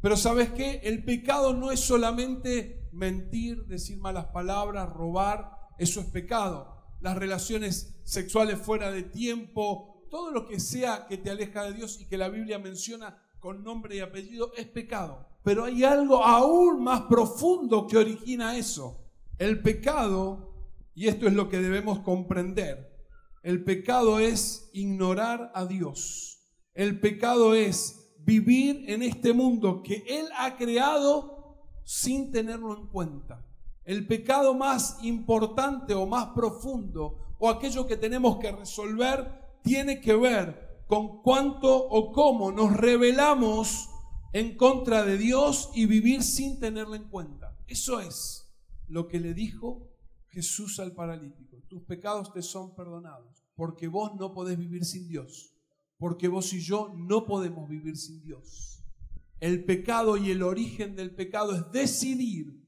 pero 0.00 0.16
¿sabes 0.16 0.50
qué? 0.52 0.80
El 0.82 1.04
pecado 1.04 1.52
no 1.52 1.72
es 1.72 1.80
solamente 1.80 2.88
mentir, 2.90 3.66
decir 3.66 3.98
malas 3.98 4.28
palabras, 4.28 4.88
robar, 4.88 5.58
eso 5.76 6.00
es 6.00 6.06
pecado 6.06 6.80
las 7.02 7.18
relaciones 7.18 7.94
sexuales 8.04 8.58
fuera 8.58 8.90
de 8.90 9.02
tiempo, 9.02 10.06
todo 10.10 10.30
lo 10.30 10.46
que 10.46 10.60
sea 10.60 11.06
que 11.08 11.18
te 11.18 11.30
aleja 11.30 11.64
de 11.64 11.74
Dios 11.74 12.00
y 12.00 12.06
que 12.06 12.16
la 12.16 12.28
Biblia 12.28 12.58
menciona 12.58 13.20
con 13.40 13.64
nombre 13.64 13.96
y 13.96 14.00
apellido 14.00 14.52
es 14.56 14.66
pecado. 14.66 15.26
Pero 15.42 15.64
hay 15.64 15.82
algo 15.82 16.24
aún 16.24 16.82
más 16.84 17.02
profundo 17.02 17.88
que 17.88 17.98
origina 17.98 18.56
eso. 18.56 19.10
El 19.36 19.60
pecado, 19.62 20.54
y 20.94 21.08
esto 21.08 21.26
es 21.26 21.32
lo 21.32 21.48
que 21.48 21.58
debemos 21.58 21.98
comprender, 22.00 22.92
el 23.42 23.64
pecado 23.64 24.20
es 24.20 24.70
ignorar 24.72 25.50
a 25.56 25.66
Dios. 25.66 26.38
El 26.74 27.00
pecado 27.00 27.56
es 27.56 28.14
vivir 28.20 28.84
en 28.88 29.02
este 29.02 29.32
mundo 29.32 29.82
que 29.82 30.04
Él 30.06 30.26
ha 30.38 30.56
creado 30.56 31.58
sin 31.84 32.30
tenerlo 32.30 32.76
en 32.78 32.86
cuenta. 32.86 33.44
El 33.84 34.06
pecado 34.06 34.54
más 34.54 34.98
importante 35.02 35.94
o 35.94 36.06
más 36.06 36.28
profundo 36.28 37.34
o 37.38 37.48
aquello 37.48 37.86
que 37.86 37.96
tenemos 37.96 38.38
que 38.38 38.52
resolver 38.52 39.58
tiene 39.62 40.00
que 40.00 40.14
ver 40.14 40.84
con 40.86 41.22
cuánto 41.22 41.74
o 41.74 42.12
cómo 42.12 42.52
nos 42.52 42.76
rebelamos 42.76 43.88
en 44.32 44.56
contra 44.56 45.04
de 45.04 45.18
Dios 45.18 45.70
y 45.74 45.86
vivir 45.86 46.22
sin 46.22 46.60
tenerlo 46.60 46.94
en 46.94 47.08
cuenta. 47.08 47.58
Eso 47.66 48.00
es 48.00 48.48
lo 48.88 49.08
que 49.08 49.20
le 49.20 49.34
dijo 49.34 49.90
Jesús 50.28 50.78
al 50.80 50.92
paralítico. 50.92 51.62
Tus 51.68 51.82
pecados 51.82 52.32
te 52.32 52.42
son 52.42 52.74
perdonados 52.74 53.44
porque 53.54 53.88
vos 53.88 54.12
no 54.18 54.32
podés 54.32 54.58
vivir 54.58 54.84
sin 54.84 55.08
Dios, 55.08 55.54
porque 55.98 56.28
vos 56.28 56.52
y 56.52 56.60
yo 56.60 56.94
no 56.96 57.26
podemos 57.26 57.68
vivir 57.68 57.96
sin 57.96 58.22
Dios. 58.22 58.84
El 59.40 59.64
pecado 59.64 60.16
y 60.16 60.30
el 60.30 60.42
origen 60.42 60.94
del 60.94 61.14
pecado 61.14 61.54
es 61.54 61.70
decidir 61.72 62.61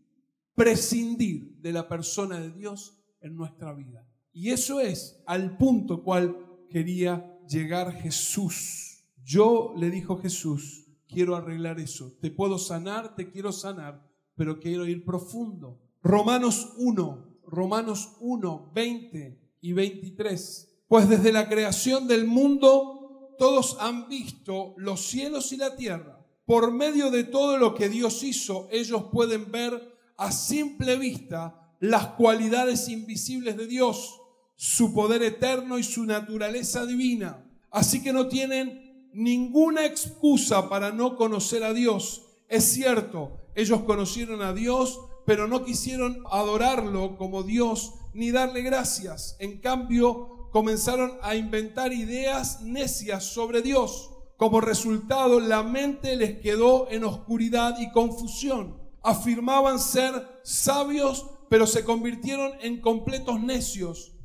prescindir 0.54 1.56
de 1.60 1.72
la 1.72 1.88
persona 1.88 2.40
de 2.40 2.50
Dios 2.50 2.98
en 3.20 3.36
nuestra 3.36 3.72
vida. 3.72 4.06
Y 4.32 4.50
eso 4.50 4.80
es 4.80 5.22
al 5.26 5.56
punto 5.56 6.02
cual 6.02 6.36
quería 6.68 7.38
llegar 7.48 7.92
Jesús. 7.92 9.04
Yo 9.22 9.74
le 9.76 9.90
dijo 9.90 10.18
Jesús, 10.18 10.86
quiero 11.08 11.36
arreglar 11.36 11.80
eso. 11.80 12.16
Te 12.20 12.30
puedo 12.30 12.58
sanar, 12.58 13.14
te 13.14 13.30
quiero 13.30 13.52
sanar, 13.52 14.06
pero 14.34 14.58
quiero 14.60 14.86
ir 14.86 15.04
profundo. 15.04 15.80
Romanos 16.02 16.74
1, 16.76 17.40
Romanos 17.46 18.16
1, 18.20 18.72
20 18.74 19.56
y 19.60 19.72
23. 19.72 20.70
Pues 20.88 21.08
desde 21.08 21.32
la 21.32 21.48
creación 21.48 22.06
del 22.06 22.26
mundo 22.26 23.34
todos 23.38 23.76
han 23.80 24.08
visto 24.08 24.74
los 24.76 25.06
cielos 25.06 25.52
y 25.52 25.56
la 25.56 25.76
tierra. 25.76 26.20
Por 26.44 26.72
medio 26.72 27.10
de 27.10 27.24
todo 27.24 27.56
lo 27.56 27.74
que 27.74 27.88
Dios 27.88 28.22
hizo, 28.22 28.68
ellos 28.70 29.04
pueden 29.10 29.50
ver 29.50 29.93
a 30.16 30.32
simple 30.32 30.96
vista 30.96 31.76
las 31.80 32.06
cualidades 32.08 32.88
invisibles 32.88 33.56
de 33.56 33.66
Dios, 33.66 34.20
su 34.56 34.94
poder 34.94 35.22
eterno 35.22 35.78
y 35.78 35.82
su 35.82 36.04
naturaleza 36.04 36.86
divina. 36.86 37.44
Así 37.70 38.02
que 38.02 38.12
no 38.12 38.28
tienen 38.28 39.10
ninguna 39.12 39.84
excusa 39.84 40.68
para 40.68 40.92
no 40.92 41.16
conocer 41.16 41.64
a 41.64 41.72
Dios. 41.72 42.22
Es 42.48 42.64
cierto, 42.64 43.48
ellos 43.54 43.82
conocieron 43.82 44.42
a 44.42 44.52
Dios, 44.52 45.00
pero 45.26 45.48
no 45.48 45.64
quisieron 45.64 46.22
adorarlo 46.30 47.16
como 47.16 47.42
Dios 47.42 47.94
ni 48.12 48.30
darle 48.30 48.62
gracias. 48.62 49.36
En 49.40 49.58
cambio, 49.58 50.48
comenzaron 50.52 51.18
a 51.22 51.34
inventar 51.34 51.92
ideas 51.92 52.60
necias 52.62 53.24
sobre 53.24 53.60
Dios. 53.60 54.10
Como 54.36 54.60
resultado, 54.60 55.40
la 55.40 55.62
mente 55.62 56.16
les 56.16 56.40
quedó 56.40 56.88
en 56.90 57.04
oscuridad 57.04 57.78
y 57.80 57.90
confusión 57.90 58.83
afirmaban 59.04 59.78
ser 59.78 60.40
sabios, 60.42 61.26
pero 61.50 61.66
se 61.66 61.84
convirtieron 61.84 62.52
en 62.62 62.80
completos 62.80 63.38
necios. 63.38 64.16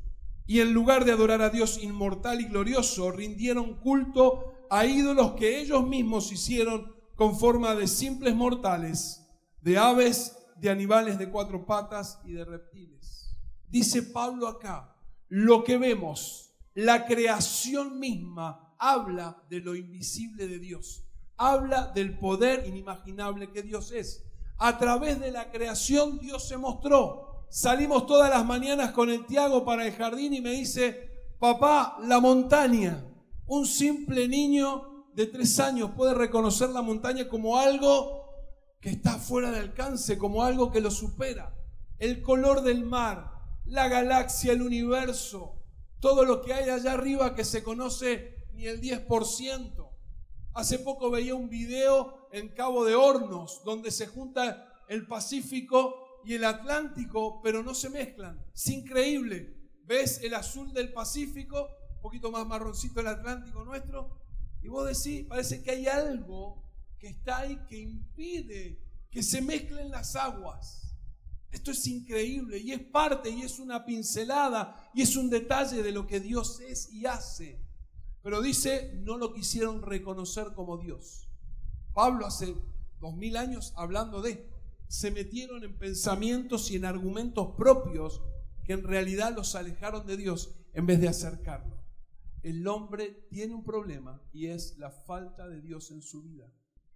Y 0.46 0.60
en 0.60 0.72
lugar 0.72 1.04
de 1.04 1.12
adorar 1.12 1.42
a 1.42 1.50
Dios 1.50 1.78
inmortal 1.80 2.40
y 2.40 2.46
glorioso, 2.46 3.12
rindieron 3.12 3.78
culto 3.78 4.66
a 4.70 4.86
ídolos 4.86 5.32
que 5.32 5.60
ellos 5.60 5.86
mismos 5.86 6.32
hicieron 6.32 6.92
con 7.14 7.38
forma 7.38 7.74
de 7.74 7.86
simples 7.86 8.34
mortales, 8.34 9.28
de 9.60 9.76
aves, 9.78 10.36
de 10.56 10.70
animales 10.70 11.18
de 11.18 11.30
cuatro 11.30 11.66
patas 11.66 12.18
y 12.24 12.32
de 12.32 12.44
reptiles. 12.46 13.36
Dice 13.68 14.02
Pablo 14.02 14.48
acá, 14.48 14.96
lo 15.28 15.62
que 15.62 15.76
vemos, 15.76 16.54
la 16.74 17.04
creación 17.04 18.00
misma, 18.00 18.74
habla 18.78 19.44
de 19.50 19.60
lo 19.60 19.76
invisible 19.76 20.48
de 20.48 20.58
Dios, 20.58 21.04
habla 21.36 21.92
del 21.94 22.18
poder 22.18 22.66
inimaginable 22.66 23.50
que 23.52 23.62
Dios 23.62 23.92
es 23.92 24.29
a 24.60 24.76
través 24.76 25.18
de 25.18 25.32
la 25.32 25.50
creación 25.50 26.18
Dios 26.18 26.46
se 26.46 26.58
mostró. 26.58 27.46
Salimos 27.48 28.06
todas 28.06 28.28
las 28.28 28.44
mañanas 28.44 28.92
con 28.92 29.08
el 29.08 29.24
Tiago 29.24 29.64
para 29.64 29.86
el 29.86 29.92
jardín 29.94 30.34
y 30.34 30.42
me 30.42 30.50
dice, 30.50 31.32
papá, 31.38 31.96
la 32.02 32.20
montaña. 32.20 33.04
Un 33.46 33.66
simple 33.66 34.28
niño 34.28 35.06
de 35.14 35.26
tres 35.26 35.58
años 35.60 35.92
puede 35.96 36.12
reconocer 36.12 36.68
la 36.68 36.82
montaña 36.82 37.26
como 37.26 37.58
algo 37.58 38.20
que 38.80 38.90
está 38.90 39.12
fuera 39.18 39.50
de 39.50 39.60
alcance, 39.60 40.18
como 40.18 40.44
algo 40.44 40.70
que 40.70 40.82
lo 40.82 40.90
supera. 40.90 41.56
El 41.98 42.20
color 42.20 42.60
del 42.60 42.84
mar, 42.84 43.32
la 43.64 43.88
galaxia, 43.88 44.52
el 44.52 44.60
universo, 44.60 45.54
todo 46.00 46.26
lo 46.26 46.42
que 46.42 46.52
hay 46.52 46.68
allá 46.68 46.92
arriba 46.92 47.34
que 47.34 47.46
se 47.46 47.62
conoce 47.62 48.46
ni 48.52 48.66
el 48.66 48.82
10%. 48.82 49.88
Hace 50.52 50.78
poco 50.80 51.10
veía 51.10 51.34
un 51.34 51.48
video 51.48 52.19
en 52.32 52.48
Cabo 52.48 52.84
de 52.84 52.94
Hornos 52.94 53.62
donde 53.64 53.90
se 53.90 54.06
junta 54.06 54.84
el 54.88 55.06
Pacífico 55.06 56.20
y 56.24 56.34
el 56.34 56.44
Atlántico, 56.44 57.40
pero 57.42 57.62
no 57.62 57.74
se 57.74 57.90
mezclan. 57.90 58.44
Es 58.54 58.68
increíble. 58.68 59.56
¿Ves 59.84 60.20
el 60.22 60.34
azul 60.34 60.72
del 60.72 60.92
Pacífico? 60.92 61.68
Un 61.96 62.00
poquito 62.02 62.30
más 62.30 62.46
marroncito 62.46 63.00
el 63.00 63.06
Atlántico 63.06 63.64
nuestro. 63.64 64.20
Y 64.62 64.68
vos 64.68 64.86
decís, 64.86 65.26
parece 65.26 65.62
que 65.62 65.70
hay 65.70 65.86
algo 65.86 66.62
que 66.98 67.08
está 67.08 67.38
ahí 67.38 67.58
que 67.68 67.78
impide 67.78 68.78
que 69.10 69.22
se 69.22 69.40
mezclen 69.40 69.90
las 69.90 70.14
aguas. 70.16 70.94
Esto 71.50 71.72
es 71.72 71.84
increíble 71.86 72.58
y 72.58 72.72
es 72.72 72.80
parte 72.80 73.28
y 73.30 73.42
es 73.42 73.58
una 73.58 73.84
pincelada 73.84 74.90
y 74.94 75.02
es 75.02 75.16
un 75.16 75.28
detalle 75.30 75.82
de 75.82 75.90
lo 75.90 76.06
que 76.06 76.20
Dios 76.20 76.60
es 76.60 76.92
y 76.92 77.06
hace. 77.06 77.60
Pero 78.22 78.40
dice, 78.40 78.92
no 79.02 79.16
lo 79.16 79.32
quisieron 79.32 79.82
reconocer 79.82 80.52
como 80.54 80.78
Dios. 80.78 81.29
Pablo 81.92 82.26
hace 82.26 82.54
dos 83.00 83.16
mil 83.16 83.36
años 83.36 83.72
hablando 83.76 84.22
de. 84.22 84.48
Se 84.88 85.10
metieron 85.10 85.62
en 85.62 85.78
pensamientos 85.78 86.70
y 86.70 86.76
en 86.76 86.84
argumentos 86.84 87.54
propios 87.56 88.22
que 88.64 88.72
en 88.72 88.82
realidad 88.82 89.34
los 89.34 89.54
alejaron 89.54 90.06
de 90.06 90.16
Dios 90.16 90.54
en 90.72 90.86
vez 90.86 91.00
de 91.00 91.08
acercarlo. 91.08 91.80
El 92.42 92.66
hombre 92.66 93.26
tiene 93.30 93.54
un 93.54 93.64
problema 93.64 94.22
y 94.32 94.46
es 94.46 94.78
la 94.78 94.90
falta 94.90 95.46
de 95.48 95.60
Dios 95.60 95.90
en 95.90 96.02
su 96.02 96.22
vida. 96.22 96.46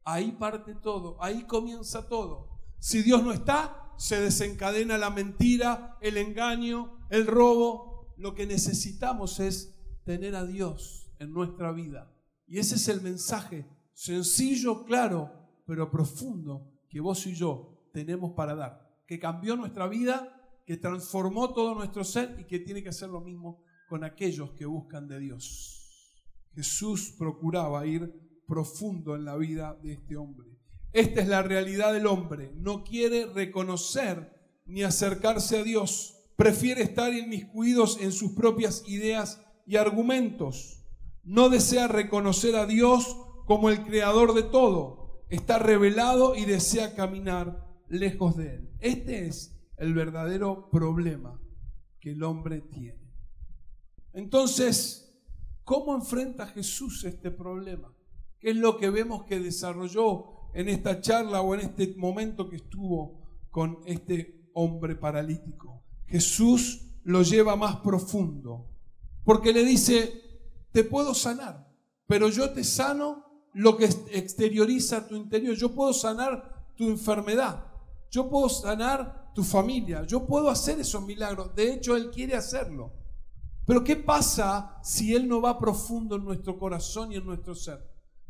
Ahí 0.04 0.33
parte 0.33 0.74
todo, 0.74 1.22
ahí 1.22 1.44
comienza 1.44 2.09
todo. 2.09 2.61
Si 2.78 3.02
Dios 3.02 3.22
no 3.22 3.33
está, 3.33 3.92
se 3.96 4.20
desencadena 4.20 4.98
la 4.98 5.11
mentira, 5.11 5.96
el 6.00 6.16
engaño, 6.16 6.98
el 7.11 7.26
robo. 7.26 8.12
Lo 8.16 8.35
que 8.35 8.46
necesitamos 8.46 9.40
es 9.40 9.74
tener 10.04 10.35
a 10.37 10.44
Dios 10.44 11.11
en 11.18 11.33
nuestra 11.33 11.72
vida. 11.72 12.12
Y 12.46 12.59
ese 12.59 12.74
es 12.76 12.88
el 12.88 13.00
mensaje 13.00 13.66
sencillo, 13.94 14.85
claro, 14.85 15.30
pero 15.66 15.90
profundo 15.90 16.70
que 16.88 17.00
vos 17.00 17.26
y 17.26 17.35
yo 17.35 17.88
tenemos 17.92 18.33
para 18.33 18.54
dar. 18.54 19.02
Que 19.07 19.18
cambió 19.18 19.57
nuestra 19.57 19.88
vida, 19.88 20.62
que 20.66 20.76
transformó 20.76 21.54
todo 21.54 21.74
nuestro 21.74 22.04
ser 22.04 22.37
y 22.38 22.44
que 22.44 22.59
tiene 22.59 22.83
que 22.83 22.90
hacer 22.90 23.09
lo 23.09 23.20
mismo 23.20 23.62
con 23.88 24.04
aquellos 24.04 24.52
que 24.52 24.66
buscan 24.66 25.09
de 25.09 25.20
Dios. 25.20 25.80
Jesús 26.54 27.14
procuraba 27.18 27.87
ir 27.87 28.12
profundo 28.46 29.14
en 29.16 29.24
la 29.24 29.37
vida 29.37 29.78
de 29.83 29.92
este 29.92 30.16
hombre. 30.16 30.48
Esta 30.92 31.20
es 31.20 31.28
la 31.28 31.42
realidad 31.42 31.92
del 31.92 32.07
hombre. 32.07 32.52
No 32.54 32.85
quiere 32.85 33.26
reconocer 33.26 34.33
ni 34.66 34.83
acercarse 34.83 35.59
a 35.59 35.64
Dios. 35.64 36.16
Prefiere 36.37 36.83
estar 36.83 37.12
inmiscuidos 37.12 38.00
en 38.00 38.12
sus 38.12 38.33
propias 38.33 38.85
ideas 38.87 39.40
y 39.66 39.76
argumentos. 39.76 40.85
No 41.24 41.48
desea 41.48 41.88
reconocer 41.88 42.54
a 42.54 42.66
Dios 42.66 43.16
como 43.46 43.70
el 43.70 43.85
creador 43.85 44.35
de 44.35 44.42
todo. 44.42 45.24
Está 45.28 45.59
revelado 45.59 46.37
y 46.37 46.44
desea 46.44 46.94
caminar 46.94 47.64
lejos 47.88 48.37
de 48.37 48.57
Él. 48.57 48.70
Este 48.80 49.26
es 49.26 49.57
el 49.76 49.94
verdadero 49.94 50.70
problema 50.70 51.40
que 52.00 52.12
el 52.12 52.22
hombre 52.22 52.61
tiene. 52.61 53.12
Entonces, 54.12 55.18
¿cómo 55.64 55.94
enfrenta 55.94 56.46
Jesús 56.46 57.04
este 57.04 57.30
problema? 57.30 57.92
¿Qué 58.38 58.50
es 58.50 58.57
lo 58.57 58.76
que 58.76 58.90
vemos 58.90 59.24
que 59.24 59.40
desarrolló 59.40 60.52
en 60.54 60.68
esta 60.68 61.00
charla 61.00 61.40
o 61.40 61.54
en 61.54 61.62
este 61.62 61.94
momento 61.96 62.48
que 62.48 62.57
estuvo 62.57 63.46
con 63.50 63.78
este 63.87 64.50
hombre 64.54 64.96
paralítico? 64.96 65.83
Jesús 66.07 67.00
lo 67.02 67.22
lleva 67.22 67.57
más 67.57 67.76
profundo, 67.76 68.70
porque 69.24 69.52
le 69.52 69.64
dice, 69.64 70.12
te 70.72 70.85
puedo 70.85 71.14
sanar, 71.14 71.70
pero 72.07 72.28
yo 72.28 72.50
te 72.50 72.64
sano 72.64 73.33
lo 73.54 73.76
que 73.76 73.84
exterioriza 73.84 75.06
tu 75.06 75.16
interior, 75.16 75.54
yo 75.54 75.74
puedo 75.74 75.92
sanar 75.92 76.72
tu 76.76 76.88
enfermedad, 76.88 77.64
yo 78.10 78.28
puedo 78.28 78.48
sanar 78.48 79.32
tu 79.34 79.42
familia, 79.42 80.04
yo 80.04 80.26
puedo 80.26 80.50
hacer 80.50 80.80
esos 80.80 81.04
milagros, 81.04 81.54
de 81.54 81.72
hecho 81.72 81.96
Él 81.96 82.10
quiere 82.10 82.34
hacerlo. 82.34 82.92
Pero 83.66 83.82
¿qué 83.82 83.96
pasa 83.96 84.78
si 84.82 85.14
Él 85.14 85.26
no 85.26 85.40
va 85.40 85.58
profundo 85.58 86.16
en 86.16 86.24
nuestro 86.24 86.58
corazón 86.58 87.12
y 87.12 87.16
en 87.16 87.24
nuestro 87.24 87.54
ser? 87.54 87.78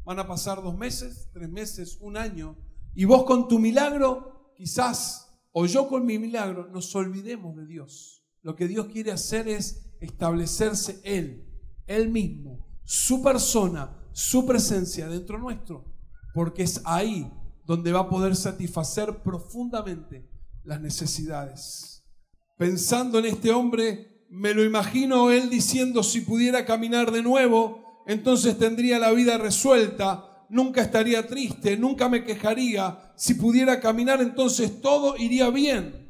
Van 0.05 0.19
a 0.19 0.27
pasar 0.27 0.63
dos 0.63 0.77
meses, 0.77 1.29
tres 1.33 1.49
meses, 1.49 1.99
un 2.01 2.17
año, 2.17 2.57
y 2.95 3.05
vos 3.07 3.25
con 3.25 3.49
tu 3.49 3.59
milagro, 3.59 4.53
quizás, 4.55 5.41
o 5.53 5.67
yo 5.67 5.89
con 5.89 6.05
mi 6.05 6.19
milagro, 6.19 6.69
nos 6.69 6.95
olvidemos 6.95 7.57
de 7.57 7.67
Dios. 7.67 8.23
Lo 8.43 8.55
que 8.55 8.69
Dios 8.69 8.87
quiere 8.87 9.11
hacer 9.11 9.49
es 9.49 9.91
establecerse 10.01 11.01
Él, 11.03 11.49
Él 11.87 12.11
mismo, 12.11 12.67
su 12.85 13.23
persona, 13.23 14.04
su 14.15 14.47
presencia 14.47 15.09
dentro 15.09 15.39
nuestro, 15.39 15.93
porque 16.35 16.63
es 16.63 16.81
ahí 16.85 17.31
donde 17.67 17.91
va 17.91 18.01
a 18.01 18.09
poder 18.09 18.37
satisfacer 18.37 19.23
profundamente 19.25 20.31
las 20.63 20.81
necesidades. 20.81 22.05
Pensando 22.57 23.19
en 23.19 23.27
este 23.27 23.51
hombre, 23.51 24.25
me 24.31 24.55
lo 24.55 24.63
imagino 24.63 25.33
él 25.33 25.51
diciendo, 25.51 26.05
si 26.05 26.21
pudiera 26.21 26.65
caminar 26.65 27.11
de 27.11 27.25
nuevo, 27.25 28.05
entonces 28.07 28.57
tendría 28.57 29.01
la 29.01 29.11
vida 29.11 29.37
resuelta, 29.37 30.47
nunca 30.49 30.83
estaría 30.83 31.27
triste, 31.27 31.77
nunca 31.77 32.09
me 32.09 32.23
quejaría, 32.23 33.13
si 33.17 33.35
pudiera 33.35 33.81
caminar 33.81 34.23
entonces 34.23 34.81
todo 34.81 35.17
iría 35.17 35.51
bien. 35.51 36.09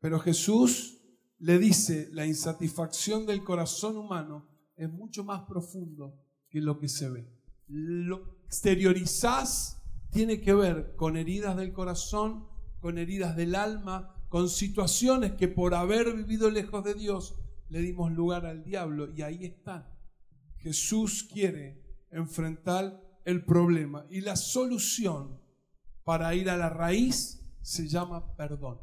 Pero 0.00 0.20
Jesús 0.20 1.00
le 1.40 1.58
dice, 1.58 2.08
la 2.12 2.26
insatisfacción 2.26 3.26
del 3.26 3.42
corazón 3.42 3.96
humano 3.96 4.48
es 4.76 4.88
mucho 4.88 5.24
más 5.24 5.42
profundo 5.48 6.14
que 6.48 6.60
lo 6.60 6.78
que 6.78 6.88
se 6.88 7.08
ve. 7.08 7.39
Lo 7.72 8.36
exteriorizás 8.46 9.80
tiene 10.10 10.40
que 10.40 10.52
ver 10.54 10.96
con 10.96 11.16
heridas 11.16 11.56
del 11.56 11.72
corazón, 11.72 12.48
con 12.80 12.98
heridas 12.98 13.36
del 13.36 13.54
alma, 13.54 14.16
con 14.28 14.48
situaciones 14.48 15.32
que 15.32 15.46
por 15.46 15.74
haber 15.74 16.12
vivido 16.14 16.50
lejos 16.50 16.82
de 16.82 16.94
Dios 16.94 17.36
le 17.68 17.80
dimos 17.80 18.10
lugar 18.10 18.44
al 18.44 18.64
diablo 18.64 19.14
y 19.14 19.22
ahí 19.22 19.44
están. 19.44 19.86
Jesús 20.56 21.28
quiere 21.32 21.80
enfrentar 22.10 23.00
el 23.24 23.44
problema 23.44 24.04
y 24.10 24.20
la 24.20 24.34
solución 24.34 25.40
para 26.02 26.34
ir 26.34 26.50
a 26.50 26.56
la 26.56 26.70
raíz 26.70 27.40
se 27.62 27.86
llama 27.86 28.34
perdón. 28.36 28.80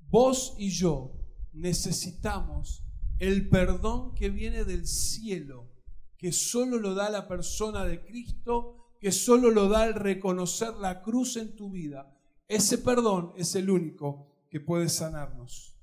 Vos 0.00 0.54
y 0.58 0.70
yo 0.70 1.18
necesitamos 1.52 2.84
el 3.18 3.48
perdón 3.48 4.14
que 4.14 4.30
viene 4.30 4.64
del 4.64 4.86
cielo, 4.86 5.72
que 6.18 6.32
solo 6.32 6.78
lo 6.78 6.94
da 6.94 7.08
la 7.08 7.28
persona 7.28 7.84
de 7.84 8.04
Cristo, 8.04 8.96
que 9.00 9.12
solo 9.12 9.50
lo 9.50 9.68
da 9.68 9.86
el 9.86 9.94
reconocer 9.94 10.74
la 10.74 11.00
cruz 11.00 11.36
en 11.36 11.54
tu 11.54 11.70
vida. 11.70 12.14
Ese 12.48 12.78
perdón 12.78 13.32
es 13.36 13.54
el 13.54 13.70
único 13.70 14.26
que 14.50 14.60
puede 14.60 14.88
sanarnos. 14.88 15.76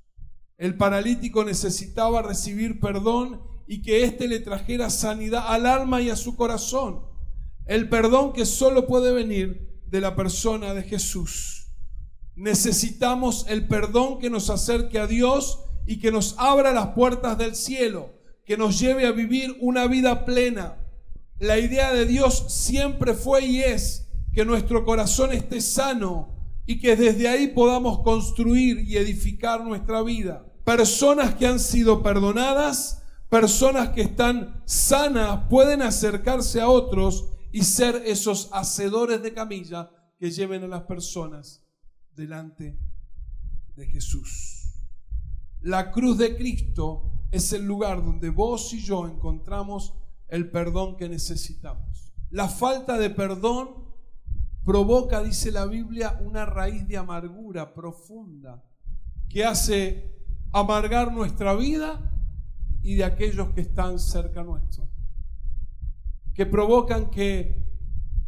El 0.58 0.78
paralítico 0.78 1.44
necesitaba 1.44 2.22
recibir 2.22 2.80
perdón 2.80 3.42
y 3.68 3.82
que 3.82 4.04
éste 4.04 4.28
le 4.28 4.40
trajera 4.40 4.90
sanidad 4.90 5.46
al 5.48 5.66
alma 5.66 6.02
y 6.02 6.10
a 6.10 6.16
su 6.16 6.36
corazón. 6.36 7.02
El 7.66 7.90
perdón 7.90 8.34
que 8.34 8.46
solo 8.46 8.88
puede 8.88 9.12
venir 9.12 9.82
de 9.88 10.02
la 10.02 10.16
persona 10.16 10.74
de 10.74 10.84
Jesús. 10.84 11.72
Necesitamos 12.36 13.46
el 13.48 13.68
perdón 13.68 14.20
que 14.20 14.30
nos 14.30 14.50
acerque 14.50 15.00
a 15.00 15.08
Dios 15.08 15.62
y 15.86 16.00
que 16.00 16.12
nos 16.12 16.36
abra 16.38 16.74
las 16.74 16.88
puertas 16.90 17.38
del 17.38 17.56
cielo, 17.56 18.15
que 18.46 18.58
nos 18.58 18.80
lleve 18.80 19.06
a 19.06 19.12
vivir 19.12 19.58
una 19.60 19.88
vida 19.88 20.26
plena. 20.26 20.78
La 21.40 21.58
idea 21.58 21.94
de 21.94 22.06
Dios 22.06 22.46
siempre 22.50 23.14
fue 23.14 23.46
y 23.46 23.62
es 23.62 24.08
que 24.34 24.46
nuestro 24.46 24.86
corazón 24.86 25.32
esté 25.32 25.62
sano, 25.62 26.36
y 26.66 26.80
que 26.80 26.96
desde 26.96 27.28
ahí 27.28 27.48
podamos 27.48 28.00
construir 28.00 28.80
y 28.80 28.98
edificar 28.98 29.64
nuestra 29.64 30.02
vida. 30.02 30.46
Personas 30.64 31.36
que 31.36 31.46
han 31.46 31.60
sido 31.60 32.02
perdonadas, 32.02 33.04
personas 33.30 33.90
que 33.90 34.02
están 34.02 34.64
sanas, 34.66 35.48
pueden 35.50 35.82
acercarse 35.84 36.60
a 36.60 36.70
otros 36.70 37.30
y 37.52 37.64
ser 37.64 38.02
esos 38.06 38.50
hacedores 38.52 39.22
de 39.22 39.34
camilla 39.34 39.92
que 40.18 40.32
lleven 40.32 40.64
a 40.64 40.68
las 40.68 40.84
personas 40.84 41.64
delante 42.16 42.80
de 43.76 43.86
Jesús. 43.86 44.74
La 45.62 45.92
cruz 45.92 46.18
de 46.18 46.36
Cristo 46.36 47.12
es 47.36 47.52
el 47.52 47.66
lugar 47.66 48.04
donde 48.04 48.30
vos 48.30 48.74
y 48.74 48.80
yo 48.80 49.08
encontramos 49.08 49.94
el 50.30 50.50
perdón 50.50 50.96
que 50.96 51.10
necesitamos. 51.10 52.14
La 52.30 52.48
falta 52.48 52.98
de 52.98 53.10
perdón 53.10 53.94
provoca, 54.64 55.22
dice 55.22 55.52
la 55.52 55.66
Biblia, 55.66 56.18
una 56.24 56.46
raíz 56.46 56.88
de 56.88 56.98
amargura 56.98 57.74
profunda 57.74 58.64
que 59.28 59.44
hace 59.44 60.16
amargar 60.54 61.12
nuestra 61.12 61.54
vida 61.56 62.10
y 62.82 62.96
de 62.96 63.04
aquellos 63.04 63.50
que 63.50 63.62
están 63.62 64.00
cerca 64.00 64.42
nuestro, 64.42 64.88
que 66.34 66.46
provocan 66.46 67.10
que 67.10 67.66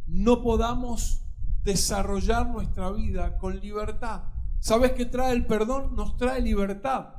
no 0.05 0.41
podamos 0.41 1.23
desarrollar 1.63 2.49
nuestra 2.49 2.91
vida 2.91 3.37
con 3.37 3.57
libertad. 3.59 4.23
¿Sabes 4.59 4.91
qué 4.91 5.05
trae 5.05 5.33
el 5.33 5.45
perdón? 5.45 5.95
Nos 5.95 6.17
trae 6.17 6.41
libertad. 6.41 7.16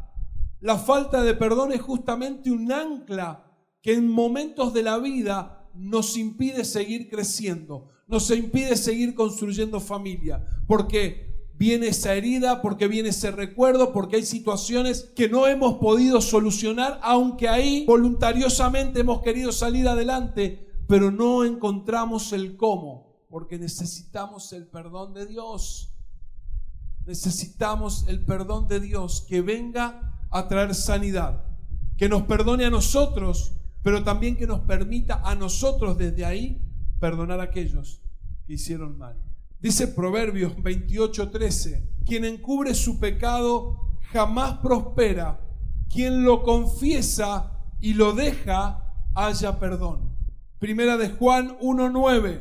La 0.60 0.76
falta 0.76 1.22
de 1.22 1.34
perdón 1.34 1.72
es 1.72 1.80
justamente 1.80 2.50
un 2.50 2.72
ancla 2.72 3.44
que 3.80 3.94
en 3.94 4.10
momentos 4.10 4.72
de 4.74 4.82
la 4.82 4.98
vida 4.98 5.68
nos 5.74 6.16
impide 6.16 6.64
seguir 6.64 7.08
creciendo, 7.08 7.88
nos 8.08 8.30
impide 8.30 8.76
seguir 8.76 9.14
construyendo 9.14 9.80
familia. 9.80 10.44
Porque 10.66 11.28
viene 11.54 11.88
esa 11.88 12.14
herida, 12.14 12.60
porque 12.60 12.88
viene 12.88 13.10
ese 13.10 13.30
recuerdo, 13.30 13.92
porque 13.92 14.16
hay 14.16 14.24
situaciones 14.24 15.10
que 15.14 15.28
no 15.28 15.46
hemos 15.46 15.74
podido 15.74 16.20
solucionar, 16.20 16.98
aunque 17.02 17.48
ahí 17.48 17.84
voluntariosamente 17.86 19.00
hemos 19.00 19.22
querido 19.22 19.52
salir 19.52 19.86
adelante, 19.86 20.66
pero 20.88 21.10
no 21.10 21.44
encontramos 21.44 22.32
el 22.32 22.56
cómo, 22.56 23.24
porque 23.28 23.58
necesitamos 23.58 24.52
el 24.52 24.66
perdón 24.66 25.14
de 25.14 25.26
Dios. 25.26 25.94
Necesitamos 27.06 28.06
el 28.08 28.24
perdón 28.24 28.68
de 28.68 28.80
Dios 28.80 29.24
que 29.28 29.40
venga 29.40 30.17
a 30.30 30.48
traer 30.48 30.74
sanidad, 30.74 31.44
que 31.96 32.08
nos 32.08 32.22
perdone 32.22 32.64
a 32.64 32.70
nosotros, 32.70 33.52
pero 33.82 34.04
también 34.04 34.36
que 34.36 34.46
nos 34.46 34.60
permita 34.60 35.22
a 35.24 35.34
nosotros 35.34 35.96
desde 35.98 36.24
ahí 36.24 36.62
perdonar 37.00 37.40
a 37.40 37.44
aquellos 37.44 38.02
que 38.46 38.54
hicieron 38.54 38.98
mal. 38.98 39.16
Dice 39.60 39.88
Proverbios 39.88 40.56
28:13, 40.56 42.04
quien 42.04 42.24
encubre 42.24 42.74
su 42.74 42.98
pecado 42.98 43.98
jamás 44.12 44.58
prospera, 44.58 45.40
quien 45.88 46.22
lo 46.22 46.42
confiesa 46.42 47.52
y 47.80 47.94
lo 47.94 48.12
deja 48.12 48.84
haya 49.14 49.58
perdón. 49.58 50.16
Primera 50.58 50.96
de 50.96 51.10
Juan 51.10 51.56
1:9, 51.60 52.40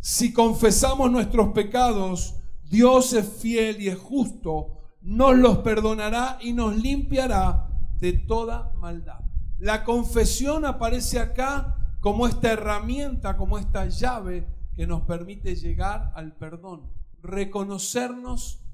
si 0.00 0.32
confesamos 0.32 1.10
nuestros 1.10 1.52
pecados, 1.52 2.36
Dios 2.64 3.12
es 3.12 3.26
fiel 3.26 3.80
y 3.80 3.88
es 3.88 3.98
justo, 3.98 4.85
nos 5.06 5.36
los 5.36 5.58
perdonará 5.58 6.36
y 6.42 6.52
nos 6.52 6.76
limpiará 6.76 7.68
de 8.00 8.12
toda 8.12 8.72
maldad. 8.80 9.20
La 9.56 9.84
confesión 9.84 10.64
aparece 10.64 11.20
acá 11.20 11.96
como 12.00 12.26
esta 12.26 12.50
herramienta, 12.50 13.36
como 13.36 13.56
esta 13.56 13.86
llave 13.86 14.48
que 14.74 14.84
nos 14.84 15.02
permite 15.02 15.54
llegar 15.54 16.12
al 16.16 16.34
perdón, 16.34 16.90
reconocernos 17.22 18.64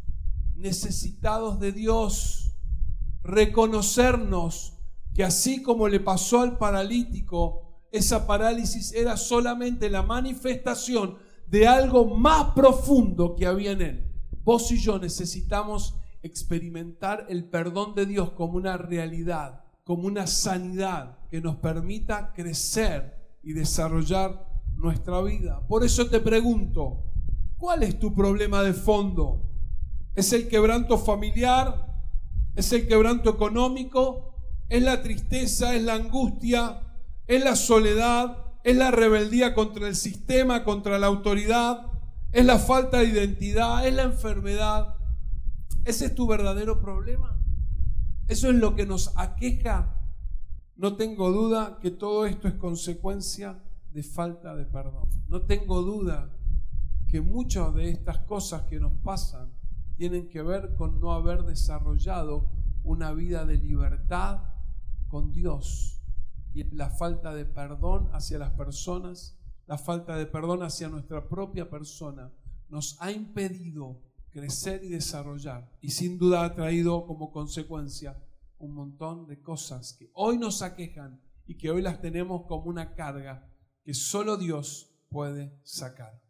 necesitados 0.57 1.61
de 1.61 1.73
Dios, 1.73 2.57
reconocernos 3.23 4.79
que 5.13 5.25
así 5.25 5.63
como 5.63 5.87
le 5.87 6.01
pasó 6.01 6.41
al 6.41 6.57
paralítico, 6.57 7.83
esa 7.93 8.27
parálisis 8.27 8.95
era 8.95 9.19
solamente 9.19 9.91
la 9.91 10.03
manifestación 10.03 11.19
de 11.47 11.69
algo 11.69 12.07
más 12.07 12.55
profundo 12.55 13.37
que 13.37 13.47
había 13.47 13.73
en 13.73 13.83
él. 13.83 14.13
Vos 14.43 14.73
y 14.73 14.79
yo 14.81 14.99
necesitamos 14.99 15.97
experimentar 16.23 17.27
el 17.29 17.45
perdón 17.45 17.95
de 17.95 18.07
Dios 18.07 18.31
como 18.31 18.55
una 18.55 18.77
realidad, 18.77 19.65
como 19.85 20.07
una 20.07 20.27
sanidad 20.27 21.19
que 21.31 21.41
nos 21.41 21.57
permita 21.57 22.33
crecer 22.33 23.39
y 23.43 23.53
desarrollar 23.53 24.47
nuestra 24.77 25.21
vida. 25.23 25.67
Por 25.67 25.85
eso 25.85 26.09
te 26.09 26.21
pregunto, 26.21 27.05
¿cuál 27.57 27.83
es 27.83 27.99
tu 27.99 28.15
problema 28.15 28.63
de 28.63 28.73
fondo? 28.73 29.43
¿Es 30.15 30.33
el 30.33 30.49
quebranto 30.49 30.99
familiar? 30.99 31.87
¿Es 32.55 32.73
el 32.73 32.87
quebranto 32.87 33.31
económico? 33.31 34.37
¿Es 34.69 34.83
la 34.83 35.03
tristeza? 35.03 35.75
¿Es 35.75 35.83
la 35.83 35.95
angustia? 35.95 36.81
¿Es 37.27 37.43
la 37.43 37.57
soledad? 37.57 38.37
¿Es 38.65 38.77
la 38.77 38.91
rebeldía 38.91 39.55
contra 39.55 39.89
el 39.89 39.97
sistema, 39.97 40.65
contra 40.65 40.99
la 40.99 41.09
autoridad? 41.09 41.87
¿Es 42.31 42.45
la 42.45 42.59
falta 42.59 42.99
de 42.99 43.07
identidad? 43.07 43.87
¿Es 43.87 43.95
la 43.95 44.05
enfermedad? 44.05 44.97
¿Ese 45.85 46.07
es 46.07 46.15
tu 46.15 46.27
verdadero 46.27 46.81
problema? 46.81 47.39
¿Eso 48.29 48.49
es 48.49 48.55
lo 48.55 48.75
que 48.77 48.87
nos 48.87 49.13
aqueja? 49.17 50.01
No 50.77 50.97
tengo 50.97 51.31
duda 51.33 51.79
que 51.81 51.91
todo 51.91 52.25
esto 52.27 52.47
es 52.47 52.55
consecuencia 52.55 53.63
de 53.93 54.03
falta 54.03 54.55
de 54.55 54.65
perdón. 54.65 55.09
No 55.29 55.43
tengo 55.43 55.83
duda 55.83 56.31
que 57.09 57.21
muchas 57.21 57.75
de 57.75 57.91
estas 57.91 58.19
cosas 58.21 58.63
que 58.63 58.81
nos 58.81 58.93
pasan 59.03 59.53
tienen 59.97 60.29
que 60.29 60.43
ver 60.43 60.75
con 60.77 61.01
no 61.01 61.13
haber 61.13 61.43
desarrollado 61.43 62.49
una 62.85 63.13
vida 63.13 63.45
de 63.45 63.59
libertad 63.59 64.43
con 65.09 65.33
Dios 65.33 66.01
y 66.55 66.65
la 66.75 66.91
falta 66.91 67.35
de 67.35 67.45
perdón 67.45 68.09
hacia 68.13 68.39
las 68.39 68.53
personas, 68.53 69.39
la 69.67 69.79
falta 69.79 70.17
de 70.17 70.27
perdón 70.27 70.63
hacia 70.63 70.89
nuestra 70.89 71.29
propia 71.29 71.69
persona 71.69 72.33
nos 72.69 72.97
ha 73.01 73.11
impedido 73.11 74.01
crecer 74.33 74.83
y 74.83 74.89
desarrollar. 74.89 75.71
Y 75.81 75.91
sin 75.91 76.19
duda 76.19 76.45
ha 76.45 76.55
traído 76.55 77.07
como 77.07 77.31
consecuencia 77.31 78.21
un 78.59 78.75
montón 78.75 79.27
de 79.27 79.41
cosas 79.41 79.95
que 79.99 80.11
hoy 80.15 80.39
nos 80.39 80.63
aquejan 80.63 81.21
y 81.47 81.57
que 81.57 81.71
hoy 81.71 81.83
las 81.83 82.01
tenemos 82.01 82.47
como 82.47 82.65
una 82.65 82.95
carga 82.95 83.49
que 83.85 83.95
solo 83.95 84.37
Dios 84.37 84.91
puede 85.11 85.61
sacar. 85.65 86.21